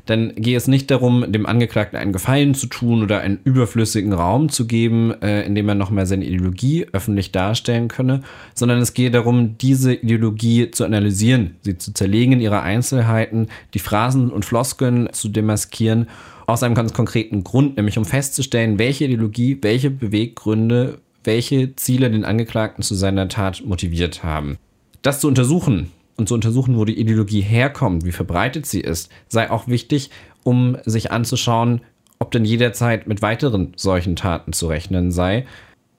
dann 0.06 0.34
gehe 0.34 0.56
es 0.56 0.66
nicht 0.66 0.90
darum, 0.90 1.30
dem 1.30 1.46
Angeklagten 1.46 1.96
einen 1.96 2.12
Gefallen 2.12 2.54
zu 2.54 2.66
tun 2.66 3.02
oder 3.02 3.20
einen 3.20 3.38
überflüssigen 3.44 4.12
Raum 4.12 4.48
zu 4.48 4.66
geben, 4.66 5.14
äh, 5.22 5.42
in 5.44 5.54
dem 5.54 5.68
er 5.68 5.76
nochmal 5.76 6.06
seine 6.06 6.24
Ideologie 6.24 6.86
öffentlich 6.92 7.30
darstellen 7.30 7.86
könne, 7.86 8.22
sondern 8.54 8.80
es 8.80 8.94
gehe 8.94 9.12
darum, 9.12 9.56
diese 9.58 9.94
Ideologie 9.94 10.72
zu 10.72 10.84
analysieren, 10.84 11.56
sie 11.60 11.78
zu 11.78 11.94
zerlegen 11.94 12.32
in 12.32 12.40
ihre 12.40 12.62
Einzelheiten, 12.62 13.46
die 13.74 13.78
Phrasen 13.78 14.30
und 14.30 14.44
Floskeln 14.44 15.08
zu 15.12 15.28
demaskieren 15.28 16.08
aus 16.46 16.62
einem 16.62 16.74
ganz 16.74 16.92
konkreten 16.92 17.44
Grund, 17.44 17.76
nämlich 17.76 17.98
um 17.98 18.04
festzustellen, 18.04 18.78
welche 18.78 19.04
Ideologie, 19.04 19.58
welche 19.62 19.90
Beweggründe, 19.90 20.98
welche 21.24 21.74
Ziele 21.76 22.10
den 22.10 22.24
Angeklagten 22.24 22.82
zu 22.82 22.94
seiner 22.94 23.28
Tat 23.28 23.62
motiviert 23.64 24.22
haben. 24.22 24.58
Das 25.02 25.20
zu 25.20 25.28
untersuchen 25.28 25.90
und 26.16 26.28
zu 26.28 26.34
untersuchen, 26.34 26.76
wo 26.76 26.84
die 26.84 26.98
Ideologie 26.98 27.40
herkommt, 27.40 28.04
wie 28.04 28.12
verbreitet 28.12 28.66
sie 28.66 28.80
ist, 28.80 29.10
sei 29.28 29.50
auch 29.50 29.68
wichtig, 29.68 30.10
um 30.44 30.76
sich 30.84 31.10
anzuschauen, 31.10 31.80
ob 32.18 32.30
denn 32.30 32.44
jederzeit 32.44 33.06
mit 33.06 33.22
weiteren 33.22 33.72
solchen 33.76 34.16
Taten 34.16 34.52
zu 34.52 34.68
rechnen 34.68 35.10
sei. 35.10 35.46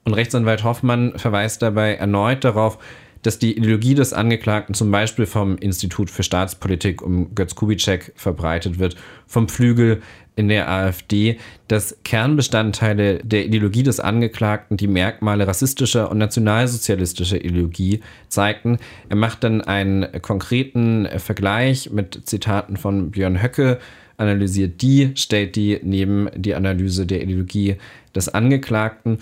Und 0.05 0.13
Rechtsanwalt 0.13 0.63
Hoffmann 0.63 1.17
verweist 1.17 1.61
dabei 1.61 1.95
erneut 1.95 2.43
darauf, 2.43 2.77
dass 3.23 3.39
die 3.39 3.57
Ideologie 3.57 3.95
des 3.95 4.13
Angeklagten 4.13 4.75
zum 4.75 4.91
Beispiel 4.91 5.25
vom 5.25 5.57
Institut 5.57 6.09
für 6.09 6.23
Staatspolitik 6.23 7.01
um 7.01 7.33
Götz 7.33 7.55
Kubitschek 7.55 8.11
verbreitet 8.15 8.79
wird, 8.79 8.95
vom 9.25 9.47
Flügel 9.47 10.01
in 10.35 10.47
der 10.47 10.69
AfD, 10.69 11.37
dass 11.67 11.97
Kernbestandteile 12.03 13.19
der 13.23 13.45
Ideologie 13.45 13.83
des 13.83 13.99
Angeklagten 13.99 14.77
die 14.77 14.87
Merkmale 14.87 15.47
rassistischer 15.47 16.09
und 16.09 16.17
nationalsozialistischer 16.17 17.43
Ideologie 17.43 18.01
zeigten. 18.29 18.79
Er 19.09 19.15
macht 19.15 19.43
dann 19.43 19.61
einen 19.61 20.07
konkreten 20.21 21.07
Vergleich 21.17 21.91
mit 21.91 22.21
Zitaten 22.25 22.77
von 22.77 23.11
Björn 23.11 23.41
Höcke, 23.41 23.79
analysiert 24.17 24.81
die, 24.81 25.11
stellt 25.15 25.55
die 25.55 25.79
neben 25.83 26.29
die 26.35 26.55
Analyse 26.55 27.05
der 27.05 27.21
Ideologie 27.21 27.77
des 28.15 28.29
Angeklagten 28.29 29.19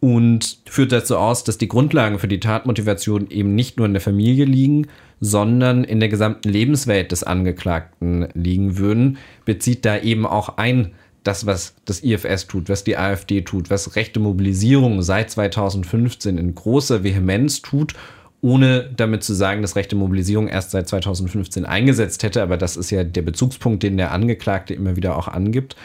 und 0.00 0.58
führt 0.64 0.92
dazu 0.92 1.18
aus, 1.18 1.44
dass 1.44 1.58
die 1.58 1.68
Grundlagen 1.68 2.18
für 2.18 2.28
die 2.28 2.40
Tatmotivation 2.40 3.28
eben 3.30 3.54
nicht 3.54 3.76
nur 3.76 3.86
in 3.86 3.92
der 3.92 4.00
Familie 4.00 4.46
liegen, 4.46 4.88
sondern 5.20 5.84
in 5.84 6.00
der 6.00 6.08
gesamten 6.08 6.48
Lebenswelt 6.48 7.12
des 7.12 7.22
Angeklagten 7.22 8.28
liegen 8.32 8.78
würden, 8.78 9.18
bezieht 9.44 9.84
da 9.84 9.98
eben 9.98 10.26
auch 10.26 10.56
ein, 10.56 10.92
das, 11.22 11.44
was 11.44 11.74
das 11.84 12.02
IFS 12.02 12.46
tut, 12.46 12.70
was 12.70 12.82
die 12.82 12.96
AfD 12.96 13.42
tut, 13.42 13.68
was 13.68 13.94
rechte 13.94 14.20
Mobilisierung 14.20 15.02
seit 15.02 15.30
2015 15.30 16.38
in 16.38 16.54
großer 16.54 17.04
Vehemenz 17.04 17.60
tut, 17.60 17.92
ohne 18.40 18.88
damit 18.96 19.22
zu 19.22 19.34
sagen, 19.34 19.60
dass 19.60 19.76
rechte 19.76 19.96
Mobilisierung 19.96 20.48
erst 20.48 20.70
seit 20.70 20.88
2015 20.88 21.66
eingesetzt 21.66 22.22
hätte, 22.22 22.42
aber 22.42 22.56
das 22.56 22.78
ist 22.78 22.90
ja 22.90 23.04
der 23.04 23.20
Bezugspunkt, 23.20 23.82
den 23.82 23.98
der 23.98 24.12
Angeklagte 24.12 24.72
immer 24.72 24.96
wieder 24.96 25.18
auch 25.18 25.28
angibt. 25.28 25.76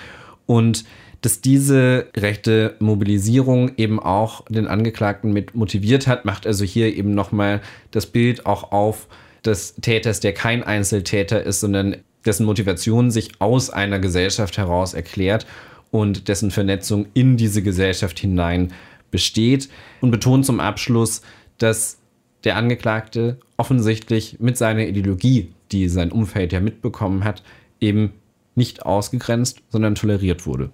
Und 0.46 0.86
dass 1.26 1.42
diese 1.42 2.06
rechte 2.16 2.76
Mobilisierung 2.78 3.72
eben 3.78 4.00
auch 4.00 4.46
den 4.48 4.68
Angeklagten 4.68 5.34
mit 5.34 5.56
motiviert 5.56 6.06
hat, 6.06 6.24
macht 6.24 6.46
also 6.46 6.64
hier 6.64 6.96
eben 6.96 7.16
nochmal 7.16 7.62
das 7.90 8.06
Bild 8.06 8.46
auch 8.46 8.72
auf 8.72 9.08
des 9.44 9.74
Täters, 9.82 10.20
der 10.20 10.36
kein 10.36 10.62
Einzeltäter 10.62 11.42
ist, 11.42 11.62
sondern 11.62 11.98
dessen 12.28 12.46
Motivation 12.46 13.10
sich 13.10 13.42
aus 13.42 13.72
einer 13.72 13.98
Gesellschaft 13.98 14.60
heraus 14.60 14.94
erklärt 14.94 15.48
und 15.90 16.28
dessen 16.28 16.52
Vernetzung 16.52 17.08
in 17.16 17.38
diese 17.38 17.64
Gesellschaft 17.64 18.20
hinein 18.20 18.72
besteht 19.10 19.70
und 20.02 20.12
betont 20.12 20.46
zum 20.46 20.60
Abschluss, 20.60 21.24
dass 21.58 21.98
der 22.44 22.56
Angeklagte 22.56 23.40
offensichtlich 23.58 24.38
mit 24.40 24.58
seiner 24.58 24.86
Ideologie, 24.86 25.54
die 25.72 25.90
sein 25.90 26.12
Umfeld 26.12 26.54
ja 26.54 26.60
mitbekommen 26.60 27.24
hat, 27.24 27.42
eben 27.80 28.14
nicht 28.54 28.86
ausgegrenzt, 28.86 29.64
sondern 29.70 29.96
toleriert 29.96 30.46
wurde. 30.46 30.70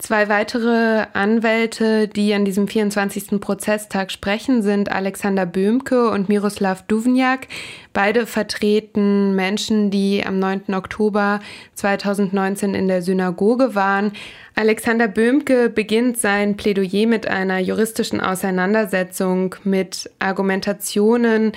Zwei 0.00 0.30
weitere 0.30 1.04
Anwälte, 1.12 2.08
die 2.08 2.32
an 2.32 2.46
diesem 2.46 2.66
24. 2.66 3.38
Prozesstag 3.38 4.10
sprechen, 4.10 4.62
sind 4.62 4.90
Alexander 4.90 5.44
Böhmke 5.44 6.08
und 6.08 6.30
Miroslav 6.30 6.82
Duvniak. 6.86 7.48
Beide 7.92 8.26
vertreten 8.26 9.34
Menschen, 9.34 9.90
die 9.90 10.24
am 10.24 10.38
9. 10.38 10.72
Oktober 10.74 11.40
2019 11.74 12.74
in 12.74 12.88
der 12.88 13.02
Synagoge 13.02 13.74
waren. 13.74 14.12
Alexander 14.54 15.06
Böhmke 15.06 15.68
beginnt 15.68 16.16
sein 16.16 16.56
Plädoyer 16.56 17.06
mit 17.06 17.28
einer 17.28 17.58
juristischen 17.58 18.22
Auseinandersetzung 18.22 19.54
mit 19.64 20.10
Argumentationen, 20.18 21.52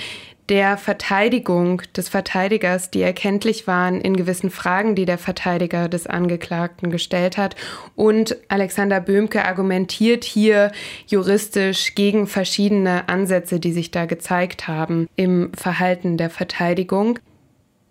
der 0.49 0.77
Verteidigung 0.77 1.82
des 1.95 2.10
Verteidigers, 2.10 2.91
die 2.91 3.01
erkenntlich 3.01 3.67
waren 3.67 4.01
in 4.01 4.17
gewissen 4.17 4.49
Fragen, 4.49 4.95
die 4.95 5.06
der 5.06 5.17
Verteidiger 5.17 5.88
des 5.88 6.08
Angeklagten 6.08 6.91
gestellt 6.91 7.38
hat. 7.38 7.56
Und 7.95 8.38
Alexander 8.49 8.99
Böhmke 8.99 9.45
argumentiert 9.45 10.23
hier 10.23 10.71
juristisch 11.08 11.95
gegen 11.95 12.27
verschiedene 12.27 13.08
Ansätze, 13.10 13.60
die 13.60 13.71
sich 13.71 13.91
da 13.91 14.06
gezeigt 14.06 14.67
haben 14.67 15.08
im 15.15 15.51
Verhalten 15.53 16.17
der 16.17 16.29
Verteidigung. 16.29 17.19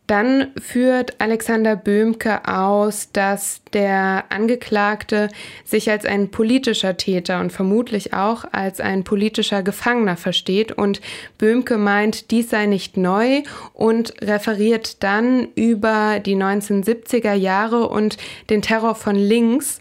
Dann 0.08 0.48
führt 0.60 1.20
Alexander 1.20 1.76
Böhmke 1.76 2.46
aus, 2.46 3.12
dass 3.12 3.62
der 3.72 4.24
Angeklagte 4.30 5.28
sich 5.64 5.90
als 5.90 6.04
ein 6.04 6.30
politischer 6.30 6.96
Täter 6.96 7.40
und 7.40 7.52
vermutlich 7.52 8.12
auch 8.12 8.44
als 8.50 8.80
ein 8.80 9.04
politischer 9.04 9.62
Gefangener 9.62 10.16
versteht. 10.16 10.72
Und 10.72 11.00
Böhmke 11.38 11.78
meint, 11.78 12.32
dies 12.32 12.50
sei 12.50 12.66
nicht 12.66 12.96
neu 12.96 13.42
und 13.74 14.14
referiert 14.20 15.02
dann 15.04 15.48
über 15.54 16.18
die 16.18 16.36
1970er 16.36 17.34
Jahre 17.34 17.88
und 17.88 18.16
den 18.50 18.60
Terror 18.60 18.96
von 18.96 19.14
links, 19.14 19.78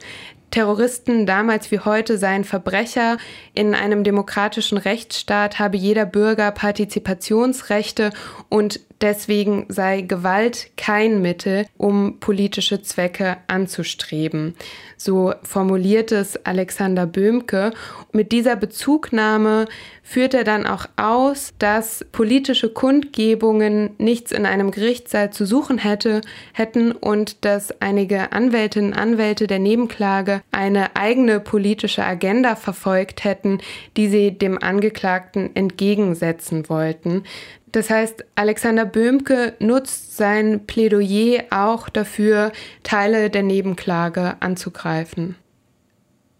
Terroristen 0.52 1.26
damals 1.26 1.72
wie 1.72 1.80
heute 1.80 2.18
seien 2.18 2.44
Verbrecher. 2.44 3.18
In 3.54 3.74
einem 3.74 4.04
demokratischen 4.04 4.78
Rechtsstaat 4.78 5.60
habe 5.60 5.78
jeder 5.78 6.06
Bürger 6.06 6.52
Partizipationsrechte 6.52 8.12
und 8.50 8.82
deswegen 9.02 9.66
sei 9.70 10.02
Gewalt 10.02 10.72
kein 10.78 11.22
Mittel, 11.22 11.66
um 11.78 12.20
politische 12.20 12.82
Zwecke 12.82 13.38
anzustreben. 13.48 14.56
So 14.98 15.34
formuliert 15.44 16.12
es 16.12 16.46
Alexander 16.46 17.08
Böhmke. 17.08 17.74
Mit 18.12 18.32
dieser 18.32 18.56
Bezugnahme 18.56 19.66
führt 20.04 20.34
er 20.34 20.44
dann 20.44 20.68
auch 20.68 20.86
aus, 20.96 21.54
dass 21.58 22.06
politische 22.12 22.70
Kundgebungen 22.70 23.92
nichts 23.98 24.32
in 24.32 24.46
einem 24.46 24.72
Gerichtssaal 24.72 25.32
zu 25.32 25.46
suchen 25.46 25.78
hätte, 25.78 26.22
hätten 26.54 26.92
und 26.92 27.46
dass 27.46 27.82
einige 27.82 28.32
Anwältinnen 28.32 28.92
und 28.92 28.98
Anwälte 28.98 29.48
der 29.48 29.60
Nebenklage 29.60 30.42
eine 30.52 30.96
eigene 30.96 31.40
politische 31.40 32.04
Agenda 32.04 32.56
verfolgt 32.56 33.24
hätten, 33.24 33.60
die 33.98 34.08
sie 34.08 34.38
dem 34.38 34.62
Angeklagten 34.62 35.56
entgegensetzen 35.56 36.70
wollten. 36.70 37.24
Das 37.72 37.90
heißt, 37.90 38.26
Alexander 38.36 38.86
Böhmke 38.86 39.54
nutzt 39.60 40.18
sein 40.18 40.66
Plädoyer 40.66 41.46
auch 41.52 41.90
dafür, 41.90 42.52
Teile 42.84 43.30
der 43.30 43.44
Nebenklage 43.44 44.36
anzugreifen. 44.42 45.36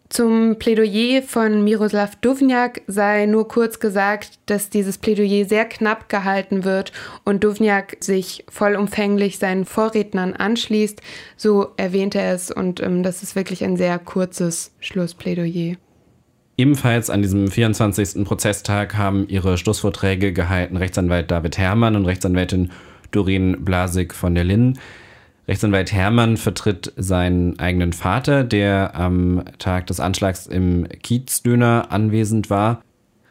Zum 0.10 0.58
Plädoyer 0.60 1.24
von 1.24 1.64
Miroslav 1.64 2.18
Duvniak 2.18 2.82
sei 2.86 3.28
nur 3.28 3.48
kurz 3.48 3.80
gesagt, 3.80 4.40
dass 4.46 4.70
dieses 4.70 4.98
Plädoyer 4.98 5.46
sehr 5.46 5.64
knapp 5.64 6.10
gehalten 6.10 6.66
wird 6.66 6.92
und 7.24 7.46
Duvniak 7.46 7.96
sich 8.02 8.44
vollumfänglich 8.50 9.40
seinen 9.40 9.64
Vorrednern 9.64 10.34
anschließt. 10.34 11.02
So 11.38 11.70
erwähnte 11.78 12.20
er 12.20 12.36
es 12.36 12.52
und 12.52 12.82
ähm, 12.82 13.04
das 13.04 13.24
ist 13.24 13.38
wirklich 13.38 13.64
ein 13.64 13.78
sehr 13.78 14.00
kurzes 14.00 14.74
Schlussplädoyer. 14.82 15.78
Ebenfalls 16.62 17.10
an 17.10 17.24
diesem 17.24 17.48
24. 17.48 18.24
Prozesstag 18.24 18.96
haben 18.96 19.28
ihre 19.28 19.58
Schlussvorträge 19.58 20.32
gehalten 20.32 20.78
Rechtsanwalt 20.78 21.32
David 21.32 21.58
Herrmann 21.58 21.96
und 21.96 22.06
Rechtsanwältin 22.06 22.70
Doreen 23.10 23.66
Blasik 23.66 24.14
von 24.14 24.36
der 24.36 24.44
Linn. 24.44 24.78
Rechtsanwalt 25.48 25.92
Herrmann 25.92 26.38
vertritt 26.38 26.94
seinen 26.98 27.58
eigenen 27.58 27.94
Vater, 27.94 28.44
der 28.44 28.94
am 28.94 29.44
Tag 29.58 29.88
des 29.88 30.00
Anschlags 30.00 30.46
im 30.46 30.88
Kiezdöner 31.02 31.88
anwesend 31.90 32.52
war. 32.52 32.84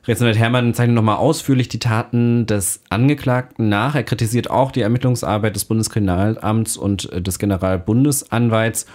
Rechtsanwalt 0.08 0.36
Herrmann 0.36 0.74
zeichnet 0.74 0.96
nochmal 0.96 1.18
ausführlich 1.18 1.68
die 1.68 1.78
Taten 1.78 2.46
des 2.46 2.82
Angeklagten 2.88 3.68
nach. 3.68 3.94
Er 3.94 4.02
kritisiert 4.02 4.50
auch 4.50 4.72
die 4.72 4.80
Ermittlungsarbeit 4.80 5.54
des 5.54 5.66
Bundeskriminalamts 5.66 6.76
und 6.76 7.08
des 7.24 7.38
Generalbundesanwalts 7.38 8.86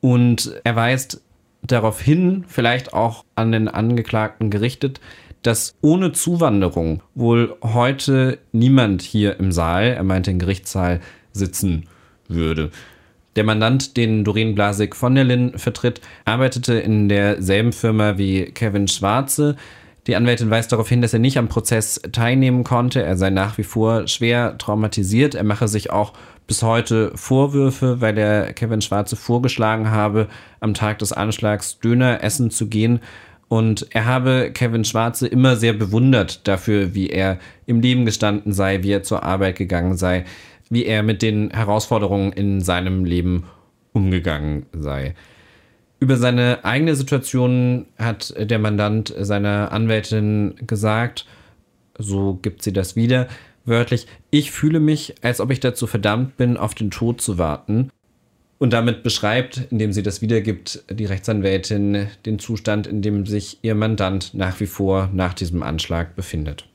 und 0.00 0.58
er 0.64 0.74
weist 0.74 1.20
darauf 1.66 2.00
hin, 2.00 2.44
vielleicht 2.48 2.92
auch 2.92 3.24
an 3.34 3.52
den 3.52 3.68
Angeklagten 3.68 4.50
gerichtet, 4.50 5.00
dass 5.42 5.74
ohne 5.82 6.12
Zuwanderung 6.12 7.02
wohl 7.14 7.56
heute 7.62 8.38
niemand 8.52 9.02
hier 9.02 9.38
im 9.38 9.52
Saal, 9.52 9.88
er 9.88 10.02
meint 10.02 10.26
den 10.26 10.38
Gerichtssaal, 10.38 11.00
sitzen 11.32 11.86
würde. 12.28 12.70
Der 13.36 13.44
Mandant, 13.44 13.96
den 13.96 14.24
Doreen 14.24 14.54
Blasik 14.54 14.94
von 14.94 15.14
der 15.14 15.24
Linn 15.24 15.58
vertritt, 15.58 16.00
arbeitete 16.24 16.74
in 16.74 17.08
derselben 17.08 17.72
Firma 17.72 18.16
wie 18.16 18.44
Kevin 18.44 18.86
Schwarze. 18.88 19.56
Die 20.06 20.16
Anwältin 20.16 20.50
weist 20.50 20.70
darauf 20.70 20.88
hin, 20.88 21.00
dass 21.00 21.12
er 21.12 21.18
nicht 21.18 21.38
am 21.38 21.48
Prozess 21.48 22.00
teilnehmen 22.12 22.62
konnte. 22.62 23.02
Er 23.02 23.16
sei 23.16 23.30
nach 23.30 23.56
wie 23.58 23.62
vor 23.62 24.06
schwer 24.06 24.58
traumatisiert. 24.58 25.34
Er 25.34 25.44
mache 25.44 25.66
sich 25.68 25.90
auch 25.90 26.12
bis 26.46 26.62
heute 26.62 27.10
Vorwürfe, 27.14 28.00
weil 28.00 28.18
er 28.18 28.52
Kevin 28.52 28.82
Schwarze 28.82 29.16
vorgeschlagen 29.16 29.90
habe, 29.90 30.28
am 30.60 30.74
Tag 30.74 30.98
des 30.98 31.12
Anschlags 31.12 31.78
Döner 31.78 32.22
essen 32.22 32.50
zu 32.50 32.68
gehen. 32.68 33.00
Und 33.48 33.86
er 33.90 34.04
habe 34.04 34.50
Kevin 34.52 34.84
Schwarze 34.84 35.26
immer 35.26 35.56
sehr 35.56 35.72
bewundert 35.72 36.46
dafür, 36.46 36.94
wie 36.94 37.08
er 37.08 37.38
im 37.66 37.80
Leben 37.80 38.04
gestanden 38.04 38.52
sei, 38.52 38.82
wie 38.82 38.90
er 38.90 39.02
zur 39.02 39.22
Arbeit 39.22 39.56
gegangen 39.56 39.96
sei 39.96 40.24
wie 40.70 40.84
er 40.84 41.02
mit 41.02 41.22
den 41.22 41.50
Herausforderungen 41.50 42.32
in 42.32 42.60
seinem 42.60 43.04
Leben 43.04 43.44
umgegangen 43.92 44.66
sei. 44.72 45.14
Über 46.04 46.18
seine 46.18 46.62
eigene 46.66 46.96
Situation 46.96 47.86
hat 47.96 48.34
der 48.38 48.58
Mandant 48.58 49.14
seiner 49.18 49.72
Anwältin 49.72 50.54
gesagt, 50.66 51.24
so 51.96 52.38
gibt 52.42 52.60
sie 52.60 52.74
das 52.74 52.94
wieder, 52.94 53.26
wörtlich, 53.64 54.06
ich 54.30 54.50
fühle 54.50 54.80
mich, 54.80 55.14
als 55.22 55.40
ob 55.40 55.50
ich 55.50 55.60
dazu 55.60 55.86
verdammt 55.86 56.36
bin, 56.36 56.58
auf 56.58 56.74
den 56.74 56.90
Tod 56.90 57.22
zu 57.22 57.38
warten. 57.38 57.88
Und 58.58 58.74
damit 58.74 59.02
beschreibt, 59.02 59.68
indem 59.70 59.94
sie 59.94 60.02
das 60.02 60.20
wiedergibt, 60.20 60.84
die 60.90 61.06
Rechtsanwältin 61.06 62.08
den 62.26 62.38
Zustand, 62.38 62.86
in 62.86 63.00
dem 63.00 63.24
sich 63.24 63.60
ihr 63.62 63.74
Mandant 63.74 64.34
nach 64.34 64.60
wie 64.60 64.66
vor 64.66 65.08
nach 65.10 65.32
diesem 65.32 65.62
Anschlag 65.62 66.14
befindet. 66.16 66.68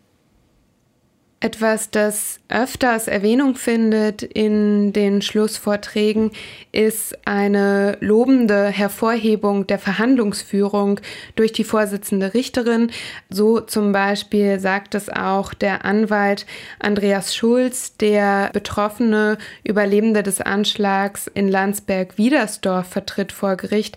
Etwas, 1.41 1.89
das 1.89 2.41
öfters 2.49 3.07
Erwähnung 3.07 3.55
findet 3.55 4.23
in 4.23 4.91
den 4.91 5.21
Schlussvorträgen, 5.21 6.31
ist 6.73 7.17
eine 7.25 7.95
lobende 8.01 8.67
Hervorhebung 8.67 9.65
der 9.65 9.79
Verhandlungsführung 9.79 10.99
durch 11.37 11.53
die 11.53 11.63
Vorsitzende 11.63 12.33
Richterin. 12.33 12.91
So 13.29 13.61
zum 13.61 13.93
Beispiel 13.93 14.59
sagt 14.59 14.95
es 14.95 15.07
auch 15.07 15.53
der 15.53 15.85
Anwalt 15.85 16.45
Andreas 16.77 17.33
Schulz, 17.33 17.95
der 17.95 18.49
Betroffene 18.51 19.37
Überlebende 19.63 20.23
des 20.23 20.41
Anschlags 20.41 21.31
in 21.33 21.47
Landsberg-Wiedersdorf 21.47 22.87
vertritt 22.87 23.31
vor 23.31 23.55
Gericht. 23.55 23.95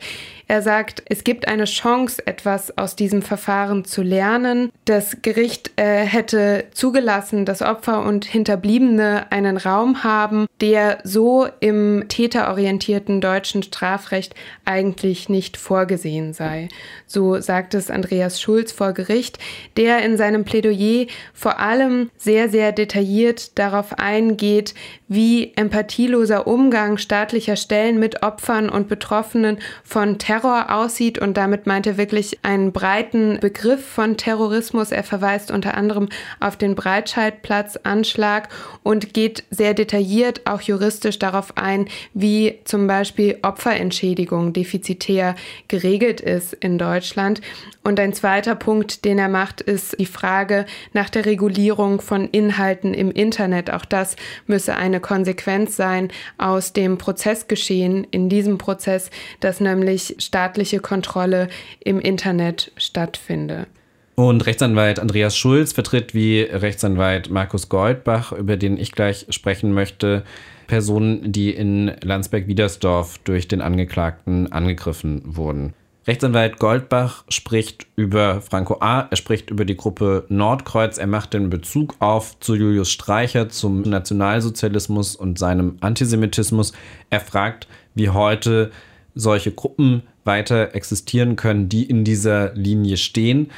Er 0.49 0.61
sagt, 0.61 1.03
es 1.07 1.25
gibt 1.25 1.49
eine 1.49 1.65
Chance, 1.65 2.27
etwas 2.27 2.77
aus 2.77 2.97
diesem 2.97 3.23
Verfahren 3.23 3.85
zu 3.85 4.03
lernen. 4.03 4.71
Das 4.85 5.23
Gericht 5.23 5.71
äh, 5.77 6.05
hätte 6.05 6.65
zugelassen, 6.75 7.45
dass 7.45 7.63
Opfer 7.63 8.05
und 8.05 8.25
Hinterbliebene 8.25 9.31
einen 9.31 9.57
Raum 9.57 10.05
haben, 10.05 10.47
der 10.61 10.99
so 11.05 11.49
im 11.61 12.05
täterorientierten 12.09 13.21
deutschen 13.21 13.63
Strafrecht 13.63 14.35
eigentlich 14.65 15.29
nicht 15.29 15.57
vorgesehen 15.57 16.33
sei. 16.33 16.69
So 17.07 17.41
sagt 17.41 17.75
es 17.75 17.91
Andreas 17.91 18.41
Schulz 18.41 18.73
vor 18.73 18.93
Gericht, 18.93 19.39
der 19.77 20.05
in 20.05 20.17
seinem 20.17 20.45
Plädoyer 20.45 21.07
vor 21.33 21.61
allem 21.61 22.11
sehr, 22.17 22.49
sehr 22.49 22.73
detailliert 22.73 23.59
darauf 23.59 23.99
eingeht, 23.99 24.75
wie 25.09 25.53
empathieloser 25.57 26.47
Umgang 26.47 26.97
staatlicher 26.97 27.57
Stellen 27.57 27.99
mit 27.99 28.23
Opfern 28.23 28.69
und 28.69 28.89
Betroffenen 28.89 29.59
von 29.85 30.19
Terror 30.19 30.32
aussieht 30.41 31.19
und 31.19 31.37
damit 31.37 31.67
meint 31.67 31.87
er 31.87 31.97
wirklich 31.97 32.39
einen 32.43 32.73
breiten 32.73 33.39
Begriff 33.41 33.85
von 33.87 34.17
Terrorismus. 34.17 34.91
Er 34.91 35.05
verweist 35.05 35.51
unter 35.51 35.77
anderem 35.77 36.09
auf 36.41 36.57
den 36.57 36.75
Breitscheidplatz-Anschlag 36.75 38.49
und 38.83 39.15
geht 39.15 39.45
sehr 39.51 39.75
detailliert 39.75 40.47
auch 40.47 40.61
juristisch 40.61 41.19
darauf 41.19 41.57
ein, 41.57 41.87
wie 42.15 42.59
zum 42.65 42.87
Beispiel 42.87 43.39
Opferentschädigung 43.43 44.53
defizitär 44.53 45.35
geregelt 45.69 46.21
ist 46.21 46.55
in 46.55 46.79
Deutschland. 46.79 47.41
Und 47.85 47.99
ein 47.99 48.13
zweiter 48.13 48.55
Punkt, 48.55 49.05
den 49.05 49.19
er 49.19 49.29
macht, 49.29 49.61
ist 49.61 49.99
die 49.99 50.07
Frage 50.07 50.67
nach 50.93 51.11
der 51.11 51.27
Regulierung 51.27 52.01
von 52.01 52.29
Inhalten 52.29 52.95
im 52.95 53.11
Internet. 53.11 53.71
Auch 53.71 53.85
das 53.85 54.17
müsse 54.47 54.77
eine 54.77 55.01
Konsequenz 55.01 55.77
sein 55.77 56.09
aus 56.39 56.73
dem 56.73 56.97
Prozessgeschehen 56.97 58.07
in 58.11 58.29
diesem 58.29 58.59
Prozess, 58.59 59.11
dass 59.41 59.61
nämlich 59.61 60.15
staatliche 60.23 60.81
Kontrolle 60.81 61.49
im 61.81 62.01
Internet 62.01 62.73
stattfinde. 62.77 63.67
Und 64.15 64.45
Rechtsanwalt 64.45 65.01
Andreas 65.01 65.37
Schulz 65.37 65.73
vertritt 65.73 66.15
wie 66.15 66.43
Rechtsanwalt 66.43 67.31
Markus 67.31 67.69
Goldbach, 67.69 68.33
über 68.33 68.57
den 68.57 68.77
ich 68.77 68.93
gleich 68.93 69.27
sprechen 69.31 69.73
möchte, 69.73 70.25
Personen, 70.67 71.33
die 71.33 71.51
in 71.51 71.93
Landsberg-Wiedersdorf 72.03 73.19
durch 73.25 73.49
den 73.49 73.63
Angeklagten 73.63 74.53
angegriffen 74.53 75.23
wurden. 75.25 75.75
Rechtsanwalt 76.07 76.59
Goldbach 76.59 77.25
spricht 77.29 77.87
über 77.95 78.41
Franco 78.41 78.79
A., 78.81 79.07
er 79.09 79.17
spricht 79.17 79.51
über 79.51 79.65
die 79.65 79.77
Gruppe 79.77 80.25
Nordkreuz, 80.29 80.99
er 80.99 81.07
macht 81.07 81.33
den 81.33 81.49
Bezug 81.49 81.95
auf 82.01 82.39
zu 82.41 82.57
Julius 82.57 82.91
Streicher, 82.91 83.49
zum 83.49 83.83
Nationalsozialismus 83.83 85.15
und 85.15 85.39
seinem 85.39 85.77
Antisemitismus. 85.81 86.73
Er 87.11 87.21
fragt, 87.21 87.69
wie 87.95 88.09
heute 88.09 88.73
solche 89.15 89.53
Gruppen 89.53 90.03
weiter 90.25 90.75
existieren 90.75 91.37
können, 91.37 91.69
die 91.69 91.85
in 91.85 92.05
dieser 92.05 92.55
Linie 92.55 92.97
stehen. 92.97 93.51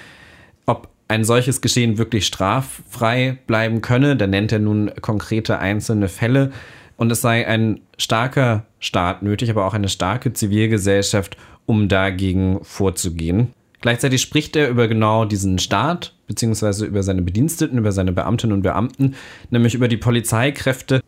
Ob 0.67 0.89
ein 1.09 1.25
solches 1.25 1.61
Geschehen 1.61 1.99
wirklich 1.99 2.27
straffrei 2.27 3.39
bleiben 3.47 3.81
könne, 3.81 4.17
da 4.17 4.27
nennt 4.27 4.53
er 4.53 4.59
nun 4.59 4.91
konkrete 5.01 5.59
einzelne 5.59 6.09
Fälle. 6.09 6.53
Und 6.97 7.11
es 7.11 7.21
sei 7.21 7.47
ein 7.47 7.81
starker 7.99 8.65
Staat 8.79 9.23
nötig, 9.23 9.51
aber 9.51 9.67
auch 9.67 9.75
eine 9.75 9.89
starke 9.89 10.33
Zivilgesellschaft, 10.33 11.37
um 11.67 11.89
dagegen 11.89 12.61
vorzugehen. 12.63 13.53
Gleichzeitig 13.81 14.23
spricht 14.23 14.57
er 14.57 14.71
über 14.71 14.89
genau 14.89 15.27
diesen 15.27 15.59
Staat, 15.59 16.15
beziehungsweise 16.27 16.87
über 16.87 17.03
seine 17.03 17.21
Bediensteten, 17.21 17.77
über 17.77 17.93
seine 17.93 18.13
Beamtinnen 18.13 18.57
und 18.57 18.63
Beamten, 18.63 19.15
nämlich 19.51 19.75
über 19.75 19.89
die 19.89 19.99
Polizeikräfte, 19.99 21.01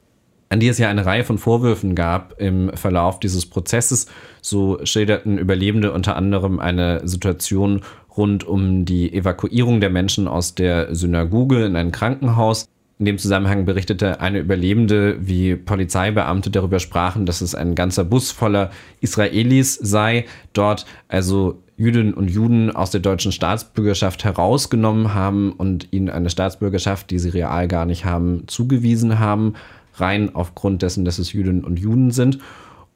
an 0.48 0.60
die 0.60 0.68
es 0.68 0.78
ja 0.78 0.88
eine 0.88 1.04
Reihe 1.04 1.24
von 1.24 1.38
Vorwürfen 1.38 1.94
gab 1.94 2.40
im 2.40 2.70
Verlauf 2.74 3.18
dieses 3.20 3.46
Prozesses. 3.46 4.06
So 4.40 4.78
schilderten 4.84 5.38
Überlebende 5.38 5.92
unter 5.92 6.16
anderem 6.16 6.60
eine 6.60 7.06
Situation 7.06 7.82
rund 8.16 8.44
um 8.44 8.84
die 8.84 9.12
Evakuierung 9.12 9.80
der 9.80 9.90
Menschen 9.90 10.28
aus 10.28 10.54
der 10.54 10.94
Synagoge 10.94 11.64
in 11.64 11.76
ein 11.76 11.92
Krankenhaus. 11.92 12.68
In 12.98 13.04
dem 13.04 13.18
Zusammenhang 13.18 13.66
berichtete 13.66 14.20
eine 14.20 14.38
Überlebende, 14.38 15.18
wie 15.20 15.54
Polizeibeamte 15.54 16.50
darüber 16.50 16.78
sprachen, 16.78 17.26
dass 17.26 17.42
es 17.42 17.54
ein 17.54 17.74
ganzer 17.74 18.04
Bus 18.04 18.30
voller 18.30 18.70
Israelis 19.00 19.74
sei, 19.74 20.24
dort 20.54 20.86
also 21.08 21.62
Jüdinnen 21.76 22.14
und 22.14 22.30
Juden 22.30 22.74
aus 22.74 22.90
der 22.90 23.02
deutschen 23.02 23.32
Staatsbürgerschaft 23.32 24.24
herausgenommen 24.24 25.12
haben 25.12 25.52
und 25.52 25.88
ihnen 25.92 26.08
eine 26.08 26.30
Staatsbürgerschaft, 26.30 27.10
die 27.10 27.18
sie 27.18 27.28
real 27.28 27.68
gar 27.68 27.84
nicht 27.84 28.06
haben, 28.06 28.44
zugewiesen 28.46 29.18
haben, 29.18 29.54
rein 30.00 30.34
aufgrund 30.34 30.82
dessen, 30.82 31.04
dass 31.04 31.18
es 31.18 31.32
Jüdinnen 31.32 31.64
und 31.64 31.78
Juden 31.78 32.10
sind. 32.10 32.38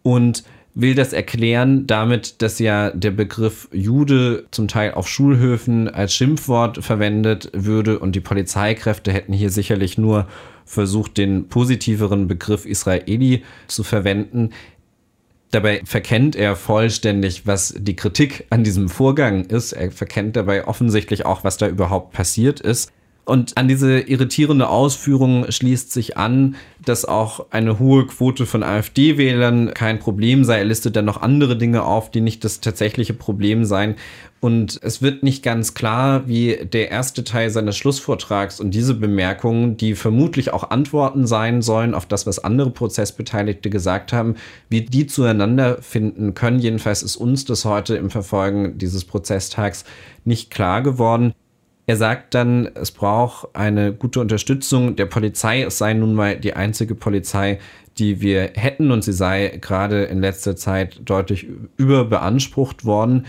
Und 0.03 0.45
will 0.75 0.95
das 0.95 1.13
erklären 1.13 1.87
damit, 1.87 2.43
dass 2.43 2.59
ja 2.59 2.91
der 2.91 3.11
Begriff 3.11 3.69
Jude 3.73 4.47
zum 4.51 4.69
Teil 4.69 4.93
auf 4.93 5.09
Schulhöfen 5.09 5.89
als 5.89 6.15
Schimpfwort 6.15 6.85
verwendet 6.85 7.51
würde 7.53 7.99
und 7.99 8.15
die 8.15 8.21
Polizeikräfte 8.21 9.13
hätten 9.13 9.33
hier 9.33 9.51
sicherlich 9.51 9.99
nur 9.99 10.27
versucht, 10.65 11.19
den 11.19 11.49
positiveren 11.49 12.29
Begriff 12.29 12.67
Israeli 12.67 13.43
zu 13.67 13.83
verwenden. 13.83 14.51
Dabei 15.51 15.83
verkennt 15.85 16.37
er 16.37 16.55
vollständig, 16.55 17.45
was 17.45 17.75
die 17.77 17.97
Kritik 17.97 18.47
an 18.51 18.63
diesem 18.63 18.89
Vorgang 18.89 19.45
ist. 19.47 19.73
Er 19.73 19.91
verkennt 19.91 20.37
dabei 20.37 20.69
offensichtlich 20.69 21.27
auch, 21.27 21.43
was 21.43 21.57
da 21.57 21.67
überhaupt 21.67 22.13
passiert 22.13 22.61
ist. 22.61 22.93
Und 23.25 23.57
an 23.57 23.69
diese 23.69 24.01
irritierende 24.01 24.69
Ausführung 24.69 25.51
schließt 25.51 25.93
sich 25.93 26.17
an, 26.17 26.57
dass 26.85 27.05
auch 27.05 27.47
eine 27.51 27.79
hohe 27.79 28.07
Quote 28.07 28.47
von 28.47 28.63
AfD-Wählern 28.63 29.73
kein 29.75 29.99
Problem 29.99 30.43
sei. 30.45 30.59
Er 30.59 30.65
listet 30.65 30.97
dann 30.97 31.05
noch 31.05 31.21
andere 31.21 31.57
Dinge 31.57 31.85
auf, 31.85 32.11
die 32.11 32.23
nicht 32.23 32.45
das 32.45 32.61
tatsächliche 32.61 33.15
Problem 33.15 33.65
seien. 33.65 33.97
Und 34.41 34.81
es 34.83 35.03
wird 35.03 35.23
nicht 35.23 35.43
ganz 35.43 35.75
klar, 35.75 36.27
wie 36.27 36.57
der 36.57 36.91
erste 36.91 37.23
Teil 37.23 37.51
seines 37.51 37.77
Schlussvortrags 37.77 38.59
und 38.59 38.73
diese 38.73 38.95
Bemerkungen, 38.95 39.77
die 39.77 39.95
vermutlich 39.95 40.53
auch 40.53 40.71
Antworten 40.71 41.27
sein 41.27 41.61
sollen 41.61 41.95
auf 41.95 42.07
das, 42.07 42.27
was 42.27 42.39
andere 42.39 42.71
Prozessbeteiligte 42.71 43.69
gesagt 43.69 44.15
haben, 44.15 44.37
wie 44.71 44.81
die 44.81 45.07
zueinander 45.07 45.83
finden 45.83 46.33
können. 46.33 46.59
Jedenfalls 46.59 47.03
ist 47.03 47.17
uns 47.17 47.45
das 47.45 47.67
heute 47.67 47.97
im 47.97 48.09
Verfolgen 48.09 48.79
dieses 48.79 49.05
Prozesstags 49.05 49.85
nicht 50.25 50.51
klar 50.51 50.83
geworden. 50.83 51.35
Er 51.91 51.97
sagt 51.97 52.37
dann, 52.37 52.71
es 52.77 52.93
braucht 52.93 53.49
eine 53.53 53.93
gute 53.93 54.21
Unterstützung 54.21 54.95
der 54.95 55.07
Polizei. 55.07 55.63
Es 55.63 55.79
sei 55.79 55.93
nun 55.93 56.15
mal 56.15 56.37
die 56.37 56.55
einzige 56.55 56.95
Polizei, 56.95 57.59
die 57.99 58.21
wir 58.21 58.53
hätten 58.55 58.93
und 58.93 59.03
sie 59.03 59.13
sei 59.13 59.59
gerade 59.61 60.05
in 60.05 60.21
letzter 60.21 60.55
Zeit 60.55 61.01
deutlich 61.05 61.49
überbeansprucht 61.79 62.85
worden. 62.85 63.27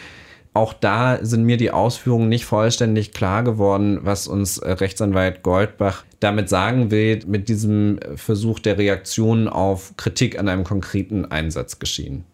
Auch 0.53 0.73
da 0.73 1.25
sind 1.25 1.43
mir 1.43 1.57
die 1.57 1.71
Ausführungen 1.71 2.29
nicht 2.29 2.45
vollständig 2.45 3.13
klar 3.13 3.43
geworden, 3.43 4.01
was 4.03 4.27
uns 4.27 4.61
Rechtsanwalt 4.63 5.41
Goldbach 5.41 6.03
damit 6.19 6.47
sagen 6.47 6.91
will, 6.91 7.17
mit 7.25 7.49
diesem 7.49 7.97
Versuch 8.15 8.59
der 8.59 8.77
Reaktion 8.77 9.47
auf 9.47 9.97
Kritik 9.97 10.37
an 10.37 10.47
einem 10.47 10.65
konkreten 10.65 11.25
Einsatz 11.25 11.79
geschehen. 11.79 12.25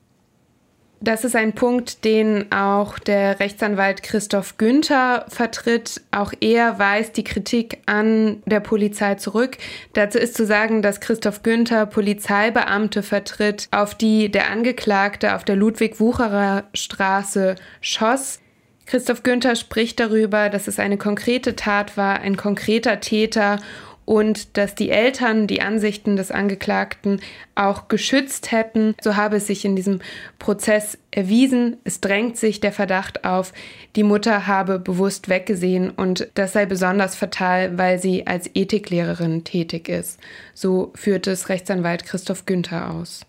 Das 0.99 1.23
ist 1.23 1.35
ein 1.35 1.53
Punkt, 1.53 2.05
den 2.05 2.51
auch 2.51 2.97
der 2.97 3.39
Rechtsanwalt 3.39 4.01
Christoph 4.01 4.57
Günther 4.57 5.25
vertritt. 5.27 6.01
Auch 6.09 6.33
er 6.41 6.79
weist 6.79 7.17
die 7.17 7.23
Kritik 7.23 7.79
an 7.85 8.41
der 8.47 8.61
Polizei 8.61 9.13
zurück. 9.15 9.57
Dazu 9.93 10.17
ist 10.17 10.35
zu 10.35 10.45
sagen, 10.45 10.81
dass 10.81 10.99
Christoph 10.99 11.43
Günther 11.43 11.85
Polizeibeamte 11.85 13.03
vertritt, 13.03 13.67
auf 13.69 13.93
die 13.93 14.31
der 14.31 14.49
Angeklagte 14.49 15.35
auf 15.35 15.43
der 15.43 15.55
Ludwig-Wucherer 15.55 16.63
Straße 16.73 17.55
schoss. 17.79 18.39
Christoph 18.87 19.21
Günther 19.21 19.55
spricht 19.55 19.99
darüber, 19.99 20.49
dass 20.49 20.67
es 20.67 20.79
eine 20.79 20.97
konkrete 20.97 21.55
Tat 21.55 21.95
war, 21.95 22.21
ein 22.21 22.37
konkreter 22.37 23.01
Täter 23.01 23.59
und 24.07 24.55
dass 24.55 24.73
die 24.73 24.89
Eltern 24.89 25.47
die 25.47 25.61
Ansichten 25.61 26.15
des 26.15 26.31
Angeklagten 26.31 27.19
auch 27.55 27.89
geschützt 27.89 28.53
hätten. 28.53 28.95
So 29.01 29.17
habe 29.17 29.35
es 29.35 29.47
sich 29.47 29.65
in 29.65 29.75
diesem 29.75 29.99
Prozess 30.39 30.97
erwiesen. 31.11 31.75
Es 31.83 31.99
drängt 31.99 32.37
sich 32.37 32.61
der 32.61 32.71
Verdacht 32.71 33.25
auf, 33.25 33.51
die 33.97 34.03
Mutter 34.03 34.47
habe 34.47 34.79
bewusst 34.79 35.27
weggesehen 35.27 35.89
und 35.89 36.29
das 36.35 36.53
sei 36.53 36.65
besonders 36.65 37.17
fatal, 37.17 37.77
weil 37.77 37.99
sie 37.99 38.25
als 38.25 38.49
Ethiklehrerin 38.53 39.43
tätig 39.43 39.89
ist. 39.89 40.21
So 40.53 40.93
führt 40.95 41.27
es 41.27 41.49
Rechtsanwalt 41.49 42.05
Christoph 42.05 42.45
Günther 42.45 42.91
aus. 42.91 43.25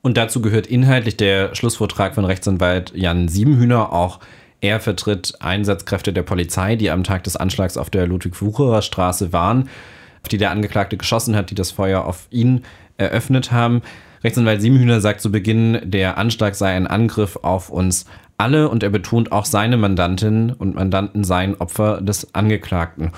Und 0.00 0.16
dazu 0.16 0.40
gehört 0.40 0.66
inhaltlich 0.66 1.18
der 1.18 1.54
Schlussvortrag 1.54 2.14
von 2.14 2.24
Rechtsanwalt 2.24 2.92
Jan 2.94 3.28
Siebenhühner 3.28 3.92
auch 3.92 4.20
er 4.64 4.80
vertritt 4.80 5.34
Einsatzkräfte 5.40 6.14
der 6.14 6.22
Polizei, 6.22 6.74
die 6.74 6.90
am 6.90 7.04
Tag 7.04 7.22
des 7.24 7.36
Anschlags 7.36 7.76
auf 7.76 7.90
der 7.90 8.06
Ludwig-Wucherer 8.06 8.80
Straße 8.80 9.30
waren, 9.30 9.68
auf 10.22 10.28
die 10.30 10.38
der 10.38 10.50
Angeklagte 10.50 10.96
geschossen 10.96 11.36
hat, 11.36 11.50
die 11.50 11.54
das 11.54 11.70
Feuer 11.70 12.06
auf 12.06 12.26
ihn 12.30 12.62
eröffnet 12.96 13.52
haben. 13.52 13.82
Rechtsanwalt 14.24 14.62
Siebenhühner 14.62 15.02
sagt 15.02 15.20
zu 15.20 15.30
Beginn, 15.30 15.80
der 15.84 16.16
Anschlag 16.16 16.54
sei 16.54 16.74
ein 16.74 16.86
Angriff 16.86 17.36
auf 17.42 17.68
uns 17.68 18.06
alle 18.38 18.70
und 18.70 18.82
er 18.82 18.88
betont 18.88 19.32
auch 19.32 19.44
seine 19.44 19.76
Mandantinnen 19.76 20.50
und 20.50 20.74
Mandanten 20.74 21.24
seien 21.24 21.56
Opfer 21.56 22.00
des 22.00 22.34
Angeklagten 22.34 23.12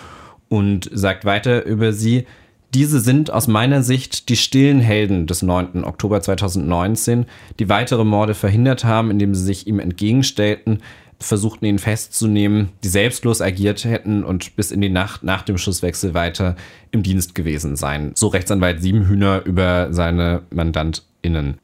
und 0.49 0.91
sagt 0.93 1.25
weiter 1.25 1.65
über 1.65 1.93
sie, 1.93 2.27
diese 2.75 2.99
sind 2.99 3.31
aus 3.31 3.47
meiner 3.47 3.85
Sicht 3.85 4.29
die 4.29 4.37
stillen 4.37 4.81
Helden 4.81 5.29
des 5.29 5.43
9. 5.43 5.85
Oktober 5.85 6.21
2019, 6.21 7.27
die 7.61 7.69
weitere 7.69 8.05
Morde 8.05 8.35
verhindert 8.35 8.85
haben, 8.85 9.13
indem 9.13 9.33
sie 9.35 9.45
sich 9.45 9.69
ihm 9.69 9.79
entgegenstellten, 9.79 10.81
versuchten 11.21 11.65
ihn 11.65 11.79
festzunehmen, 11.79 12.71
die 12.85 12.89
selbstlos 12.89 13.41
agiert 13.41 13.85
hätten 13.85 14.25
und 14.25 14.57
bis 14.57 14.71
in 14.71 14.81
die 14.81 14.91
Nacht 14.91 15.23
nach 15.23 15.43
dem 15.43 15.59
Schusswechsel 15.59 16.15
weiter 16.15 16.57
im 16.91 17.03
Dienst 17.03 17.35
gewesen 17.35 17.77
seien. 17.77 18.13
So 18.15 18.29
Rechtsanwalt 18.29 18.83
Siebenhühner 18.83 19.43
über 19.45 19.93
seine 19.93 20.43
MandantInnen. 20.51 21.59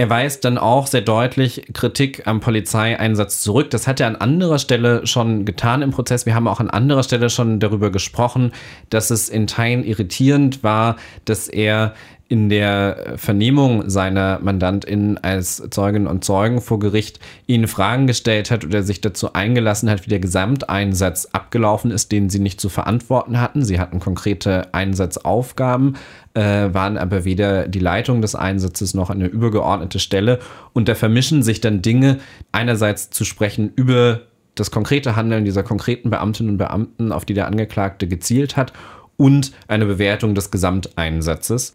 Er 0.00 0.08
weist 0.08 0.44
dann 0.44 0.58
auch 0.58 0.86
sehr 0.86 1.00
deutlich 1.00 1.70
Kritik 1.72 2.24
am 2.28 2.38
Polizeieinsatz 2.38 3.40
zurück. 3.42 3.70
Das 3.70 3.88
hat 3.88 3.98
er 3.98 4.06
an 4.06 4.14
anderer 4.14 4.60
Stelle 4.60 5.04
schon 5.08 5.44
getan 5.44 5.82
im 5.82 5.90
Prozess. 5.90 6.24
Wir 6.24 6.36
haben 6.36 6.46
auch 6.46 6.60
an 6.60 6.70
anderer 6.70 7.02
Stelle 7.02 7.30
schon 7.30 7.58
darüber 7.58 7.90
gesprochen, 7.90 8.52
dass 8.90 9.10
es 9.10 9.28
in 9.28 9.48
Teilen 9.48 9.82
irritierend 9.82 10.62
war, 10.62 10.98
dass 11.24 11.48
er 11.48 11.94
in 12.28 12.50
der 12.50 13.14
Vernehmung 13.16 13.88
seiner 13.88 14.38
MandantInnen 14.42 15.16
als 15.16 15.62
Zeuginnen 15.70 16.06
und 16.06 16.24
Zeugen 16.24 16.60
vor 16.60 16.78
Gericht 16.78 17.20
ihnen 17.46 17.68
Fragen 17.68 18.06
gestellt 18.06 18.50
hat 18.50 18.66
oder 18.66 18.82
sich 18.82 19.00
dazu 19.00 19.32
eingelassen 19.32 19.88
hat, 19.88 20.04
wie 20.04 20.10
der 20.10 20.20
Gesamteinsatz 20.20 21.28
abgelaufen 21.32 21.90
ist, 21.90 22.12
den 22.12 22.28
sie 22.28 22.38
nicht 22.38 22.60
zu 22.60 22.68
verantworten 22.68 23.40
hatten. 23.40 23.64
Sie 23.64 23.80
hatten 23.80 23.98
konkrete 23.98 24.74
Einsatzaufgaben, 24.74 25.96
äh, 26.34 26.68
waren 26.74 26.98
aber 26.98 27.24
weder 27.24 27.66
die 27.66 27.78
Leitung 27.78 28.20
des 28.20 28.34
Einsatzes 28.34 28.92
noch 28.92 29.08
eine 29.08 29.26
übergeordnete 29.26 29.98
Stelle. 29.98 30.38
Und 30.74 30.88
da 30.88 30.94
vermischen 30.94 31.42
sich 31.42 31.62
dann 31.62 31.80
Dinge, 31.80 32.18
einerseits 32.52 33.08
zu 33.08 33.24
sprechen 33.24 33.72
über 33.74 34.20
das 34.54 34.70
konkrete 34.70 35.16
Handeln 35.16 35.46
dieser 35.46 35.62
konkreten 35.62 36.10
Beamtinnen 36.10 36.52
und 36.52 36.58
Beamten, 36.58 37.10
auf 37.10 37.24
die 37.24 37.34
der 37.34 37.46
Angeklagte 37.46 38.06
gezielt 38.06 38.58
hat, 38.58 38.74
und 39.16 39.52
eine 39.66 39.86
Bewertung 39.86 40.34
des 40.34 40.50
Gesamteinsatzes. 40.50 41.74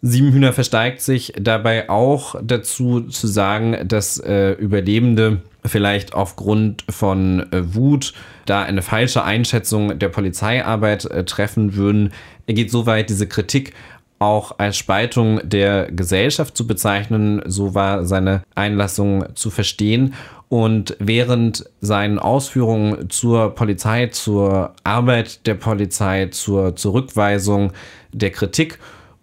Siebenhühner 0.00 0.52
versteigt 0.52 1.00
sich 1.02 1.32
dabei 1.40 1.90
auch 1.90 2.36
dazu 2.40 3.02
zu 3.02 3.26
sagen, 3.26 3.76
dass 3.88 4.18
äh, 4.18 4.52
Überlebende 4.52 5.42
vielleicht 5.64 6.14
aufgrund 6.14 6.84
von 6.88 7.52
äh, 7.52 7.74
Wut 7.74 8.12
da 8.46 8.62
eine 8.62 8.82
falsche 8.82 9.24
Einschätzung 9.24 9.98
der 9.98 10.08
Polizeiarbeit 10.08 11.04
äh, 11.06 11.24
treffen 11.24 11.74
würden. 11.74 12.12
Er 12.46 12.54
geht 12.54 12.70
so 12.70 12.86
weit, 12.86 13.10
diese 13.10 13.26
Kritik 13.26 13.72
auch 14.20 14.58
als 14.58 14.76
Spaltung 14.76 15.40
der 15.44 15.90
Gesellschaft 15.90 16.56
zu 16.56 16.66
bezeichnen. 16.66 17.42
So 17.46 17.74
war 17.74 18.04
seine 18.04 18.42
Einlassung 18.54 19.24
zu 19.34 19.50
verstehen. 19.50 20.14
Und 20.48 20.96
während 20.98 21.64
seinen 21.80 22.18
Ausführungen 22.18 23.10
zur 23.10 23.54
Polizei, 23.54 24.06
zur 24.06 24.72
Arbeit 24.82 25.46
der 25.46 25.54
Polizei, 25.54 26.26
zur 26.26 26.74
Zurückweisung 26.74 27.72
der 28.12 28.30
Kritik 28.30 28.78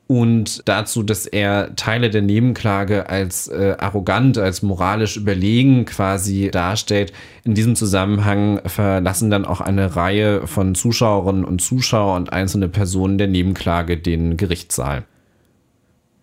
und 0.07 0.61
dazu, 0.67 1.01
dass 1.01 1.25
er 1.25 1.75
Teile 1.75 2.11
der 2.11 2.21
Nebenklage 2.21 3.09
als 3.09 3.47
äh, 3.47 3.75
arrogant, 3.79 4.37
als 4.37 4.61
moralisch 4.61 5.17
überlegen 5.17 5.85
quasi 5.85 6.51
darstellt. 6.51 7.11
In 7.43 7.55
diesem 7.55 7.75
Zusammenhang 7.75 8.61
verlassen 8.67 9.31
dann 9.31 9.45
auch 9.45 9.61
eine 9.61 9.95
Reihe 9.95 10.45
von 10.45 10.75
Zuschauerinnen 10.75 11.43
und 11.43 11.59
Zuschauer 11.59 12.15
und 12.15 12.31
einzelne 12.31 12.69
Personen 12.69 13.17
der 13.17 13.27
Nebenklage 13.27 13.97
den 13.97 14.37
Gerichtssaal. 14.37 15.05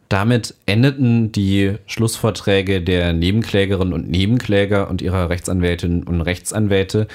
Damit 0.09 0.55
endeten 0.67 1.33
die 1.33 1.77
Schlussvorträge 1.87 2.83
der 2.83 3.13
Nebenklägerinnen 3.15 3.95
und 3.95 4.09
Nebenkläger 4.09 4.91
und 4.91 5.03
ihrer 5.03 5.29
Rechtsanwältinnen 5.29 6.05
und 6.05 6.21
Rechtsanwälte. 6.21 7.09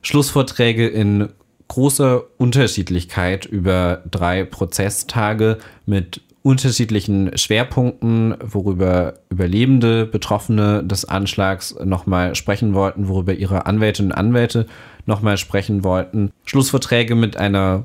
Schlussvorträge 0.00 0.86
in 0.86 1.28
große 1.70 2.24
Unterschiedlichkeit 2.36 3.46
über 3.46 4.02
drei 4.10 4.44
Prozesstage 4.44 5.58
mit 5.86 6.20
unterschiedlichen 6.42 7.36
Schwerpunkten, 7.38 8.34
worüber 8.42 9.14
Überlebende, 9.30 10.04
Betroffene 10.04 10.82
des 10.82 11.04
Anschlags 11.04 11.76
nochmal 11.84 12.34
sprechen 12.34 12.74
wollten, 12.74 13.06
worüber 13.06 13.34
ihre 13.34 13.66
Anwältinnen 13.66 14.10
und 14.10 14.18
Anwälte 14.18 14.66
nochmal 15.06 15.36
sprechen 15.36 15.84
wollten. 15.84 16.32
Schlussverträge 16.44 17.14
mit 17.14 17.36
einer 17.36 17.84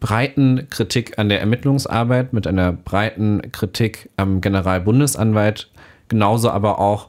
breiten 0.00 0.68
Kritik 0.70 1.18
an 1.18 1.28
der 1.28 1.40
Ermittlungsarbeit, 1.40 2.32
mit 2.32 2.46
einer 2.46 2.72
breiten 2.72 3.52
Kritik 3.52 4.08
am 4.16 4.40
Generalbundesanwalt, 4.40 5.70
genauso 6.08 6.48
aber 6.50 6.78
auch 6.78 7.08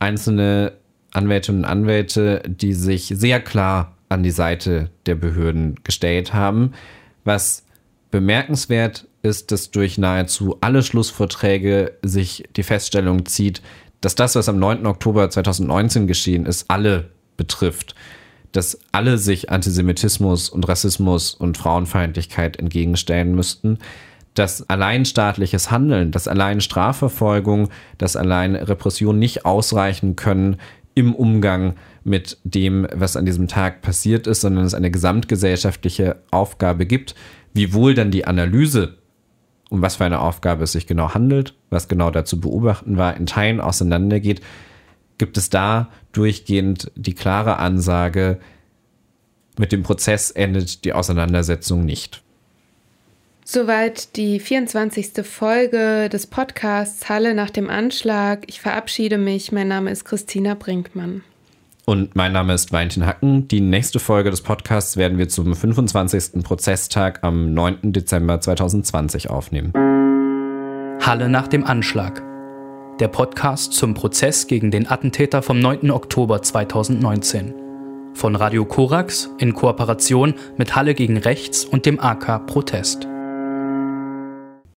einzelne 0.00 0.72
Anwältinnen 1.12 1.62
und 1.62 1.70
Anwälte, 1.70 2.42
die 2.44 2.72
sich 2.72 3.12
sehr 3.14 3.40
klar 3.40 3.97
an 4.08 4.22
die 4.22 4.30
Seite 4.30 4.90
der 5.06 5.14
Behörden 5.14 5.76
gestellt 5.84 6.32
haben. 6.34 6.72
Was 7.24 7.64
bemerkenswert 8.10 9.06
ist, 9.22 9.52
dass 9.52 9.70
durch 9.70 9.98
nahezu 9.98 10.56
alle 10.60 10.82
Schlussvorträge 10.82 11.92
sich 12.02 12.44
die 12.56 12.62
Feststellung 12.62 13.26
zieht, 13.26 13.62
dass 14.00 14.14
das, 14.14 14.34
was 14.34 14.48
am 14.48 14.58
9. 14.58 14.86
Oktober 14.86 15.28
2019 15.28 16.06
geschehen 16.06 16.46
ist, 16.46 16.70
alle 16.70 17.10
betrifft. 17.36 17.94
Dass 18.52 18.78
alle 18.92 19.18
sich 19.18 19.50
Antisemitismus 19.50 20.48
und 20.48 20.66
Rassismus 20.68 21.34
und 21.34 21.58
Frauenfeindlichkeit 21.58 22.58
entgegenstellen 22.58 23.34
müssten. 23.34 23.78
dass 24.34 24.70
allein 24.70 25.04
staatliches 25.04 25.72
Handeln, 25.72 26.12
dass 26.12 26.28
allein 26.28 26.60
Strafverfolgung, 26.60 27.70
dass 27.96 28.14
allein 28.14 28.54
Repression 28.54 29.18
nicht 29.18 29.44
ausreichen 29.44 30.14
können 30.14 30.58
im 30.98 31.14
Umgang 31.14 31.74
mit 32.04 32.38
dem, 32.44 32.86
was 32.92 33.16
an 33.16 33.26
diesem 33.26 33.48
Tag 33.48 33.82
passiert 33.82 34.26
ist, 34.26 34.40
sondern 34.40 34.64
es 34.64 34.74
eine 34.74 34.90
gesamtgesellschaftliche 34.90 36.16
Aufgabe 36.30 36.86
gibt, 36.86 37.14
wie 37.54 37.72
wohl 37.72 37.94
dann 37.94 38.10
die 38.10 38.26
Analyse, 38.26 38.98
um 39.70 39.82
was 39.82 39.96
für 39.96 40.04
eine 40.04 40.20
Aufgabe 40.20 40.64
es 40.64 40.72
sich 40.72 40.86
genau 40.86 41.14
handelt, 41.14 41.54
was 41.70 41.88
genau 41.88 42.10
dazu 42.10 42.40
beobachten 42.40 42.96
war, 42.96 43.16
in 43.16 43.26
Teilen 43.26 43.60
auseinandergeht, 43.60 44.40
gibt 45.18 45.36
es 45.36 45.50
da 45.50 45.88
durchgehend 46.12 46.90
die 46.94 47.14
klare 47.14 47.58
Ansage, 47.58 48.38
mit 49.58 49.72
dem 49.72 49.82
Prozess 49.82 50.30
endet 50.30 50.84
die 50.84 50.92
Auseinandersetzung 50.92 51.84
nicht. 51.84 52.22
Soweit 53.50 54.14
die 54.16 54.40
24. 54.40 55.24
Folge 55.24 56.10
des 56.10 56.26
Podcasts 56.26 57.08
Halle 57.08 57.32
nach 57.32 57.48
dem 57.48 57.70
Anschlag. 57.70 58.42
Ich 58.46 58.60
verabschiede 58.60 59.16
mich. 59.16 59.52
Mein 59.52 59.68
Name 59.68 59.90
ist 59.90 60.04
Christina 60.04 60.52
Brinkmann. 60.52 61.22
Und 61.86 62.14
mein 62.14 62.32
Name 62.32 62.52
ist 62.52 62.74
Valentin 62.74 63.06
Hacken. 63.06 63.48
Die 63.48 63.62
nächste 63.62 64.00
Folge 64.00 64.30
des 64.30 64.42
Podcasts 64.42 64.98
werden 64.98 65.16
wir 65.16 65.30
zum 65.30 65.54
25. 65.54 66.44
Prozesstag 66.44 67.20
am 67.24 67.54
9. 67.54 67.94
Dezember 67.94 68.38
2020 68.38 69.30
aufnehmen. 69.30 69.72
Halle 71.00 71.30
nach 71.30 71.48
dem 71.48 71.64
Anschlag. 71.64 72.22
Der 73.00 73.08
Podcast 73.08 73.72
zum 73.72 73.94
Prozess 73.94 74.46
gegen 74.46 74.70
den 74.70 74.90
Attentäter 74.90 75.40
vom 75.40 75.58
9. 75.58 75.90
Oktober 75.90 76.42
2019. 76.42 77.54
Von 78.12 78.36
Radio 78.36 78.66
Korax 78.66 79.30
in 79.38 79.54
Kooperation 79.54 80.34
mit 80.58 80.76
Halle 80.76 80.94
gegen 80.94 81.16
Rechts 81.16 81.64
und 81.64 81.86
dem 81.86 81.98
AK 81.98 82.46
Protest. 82.46 83.08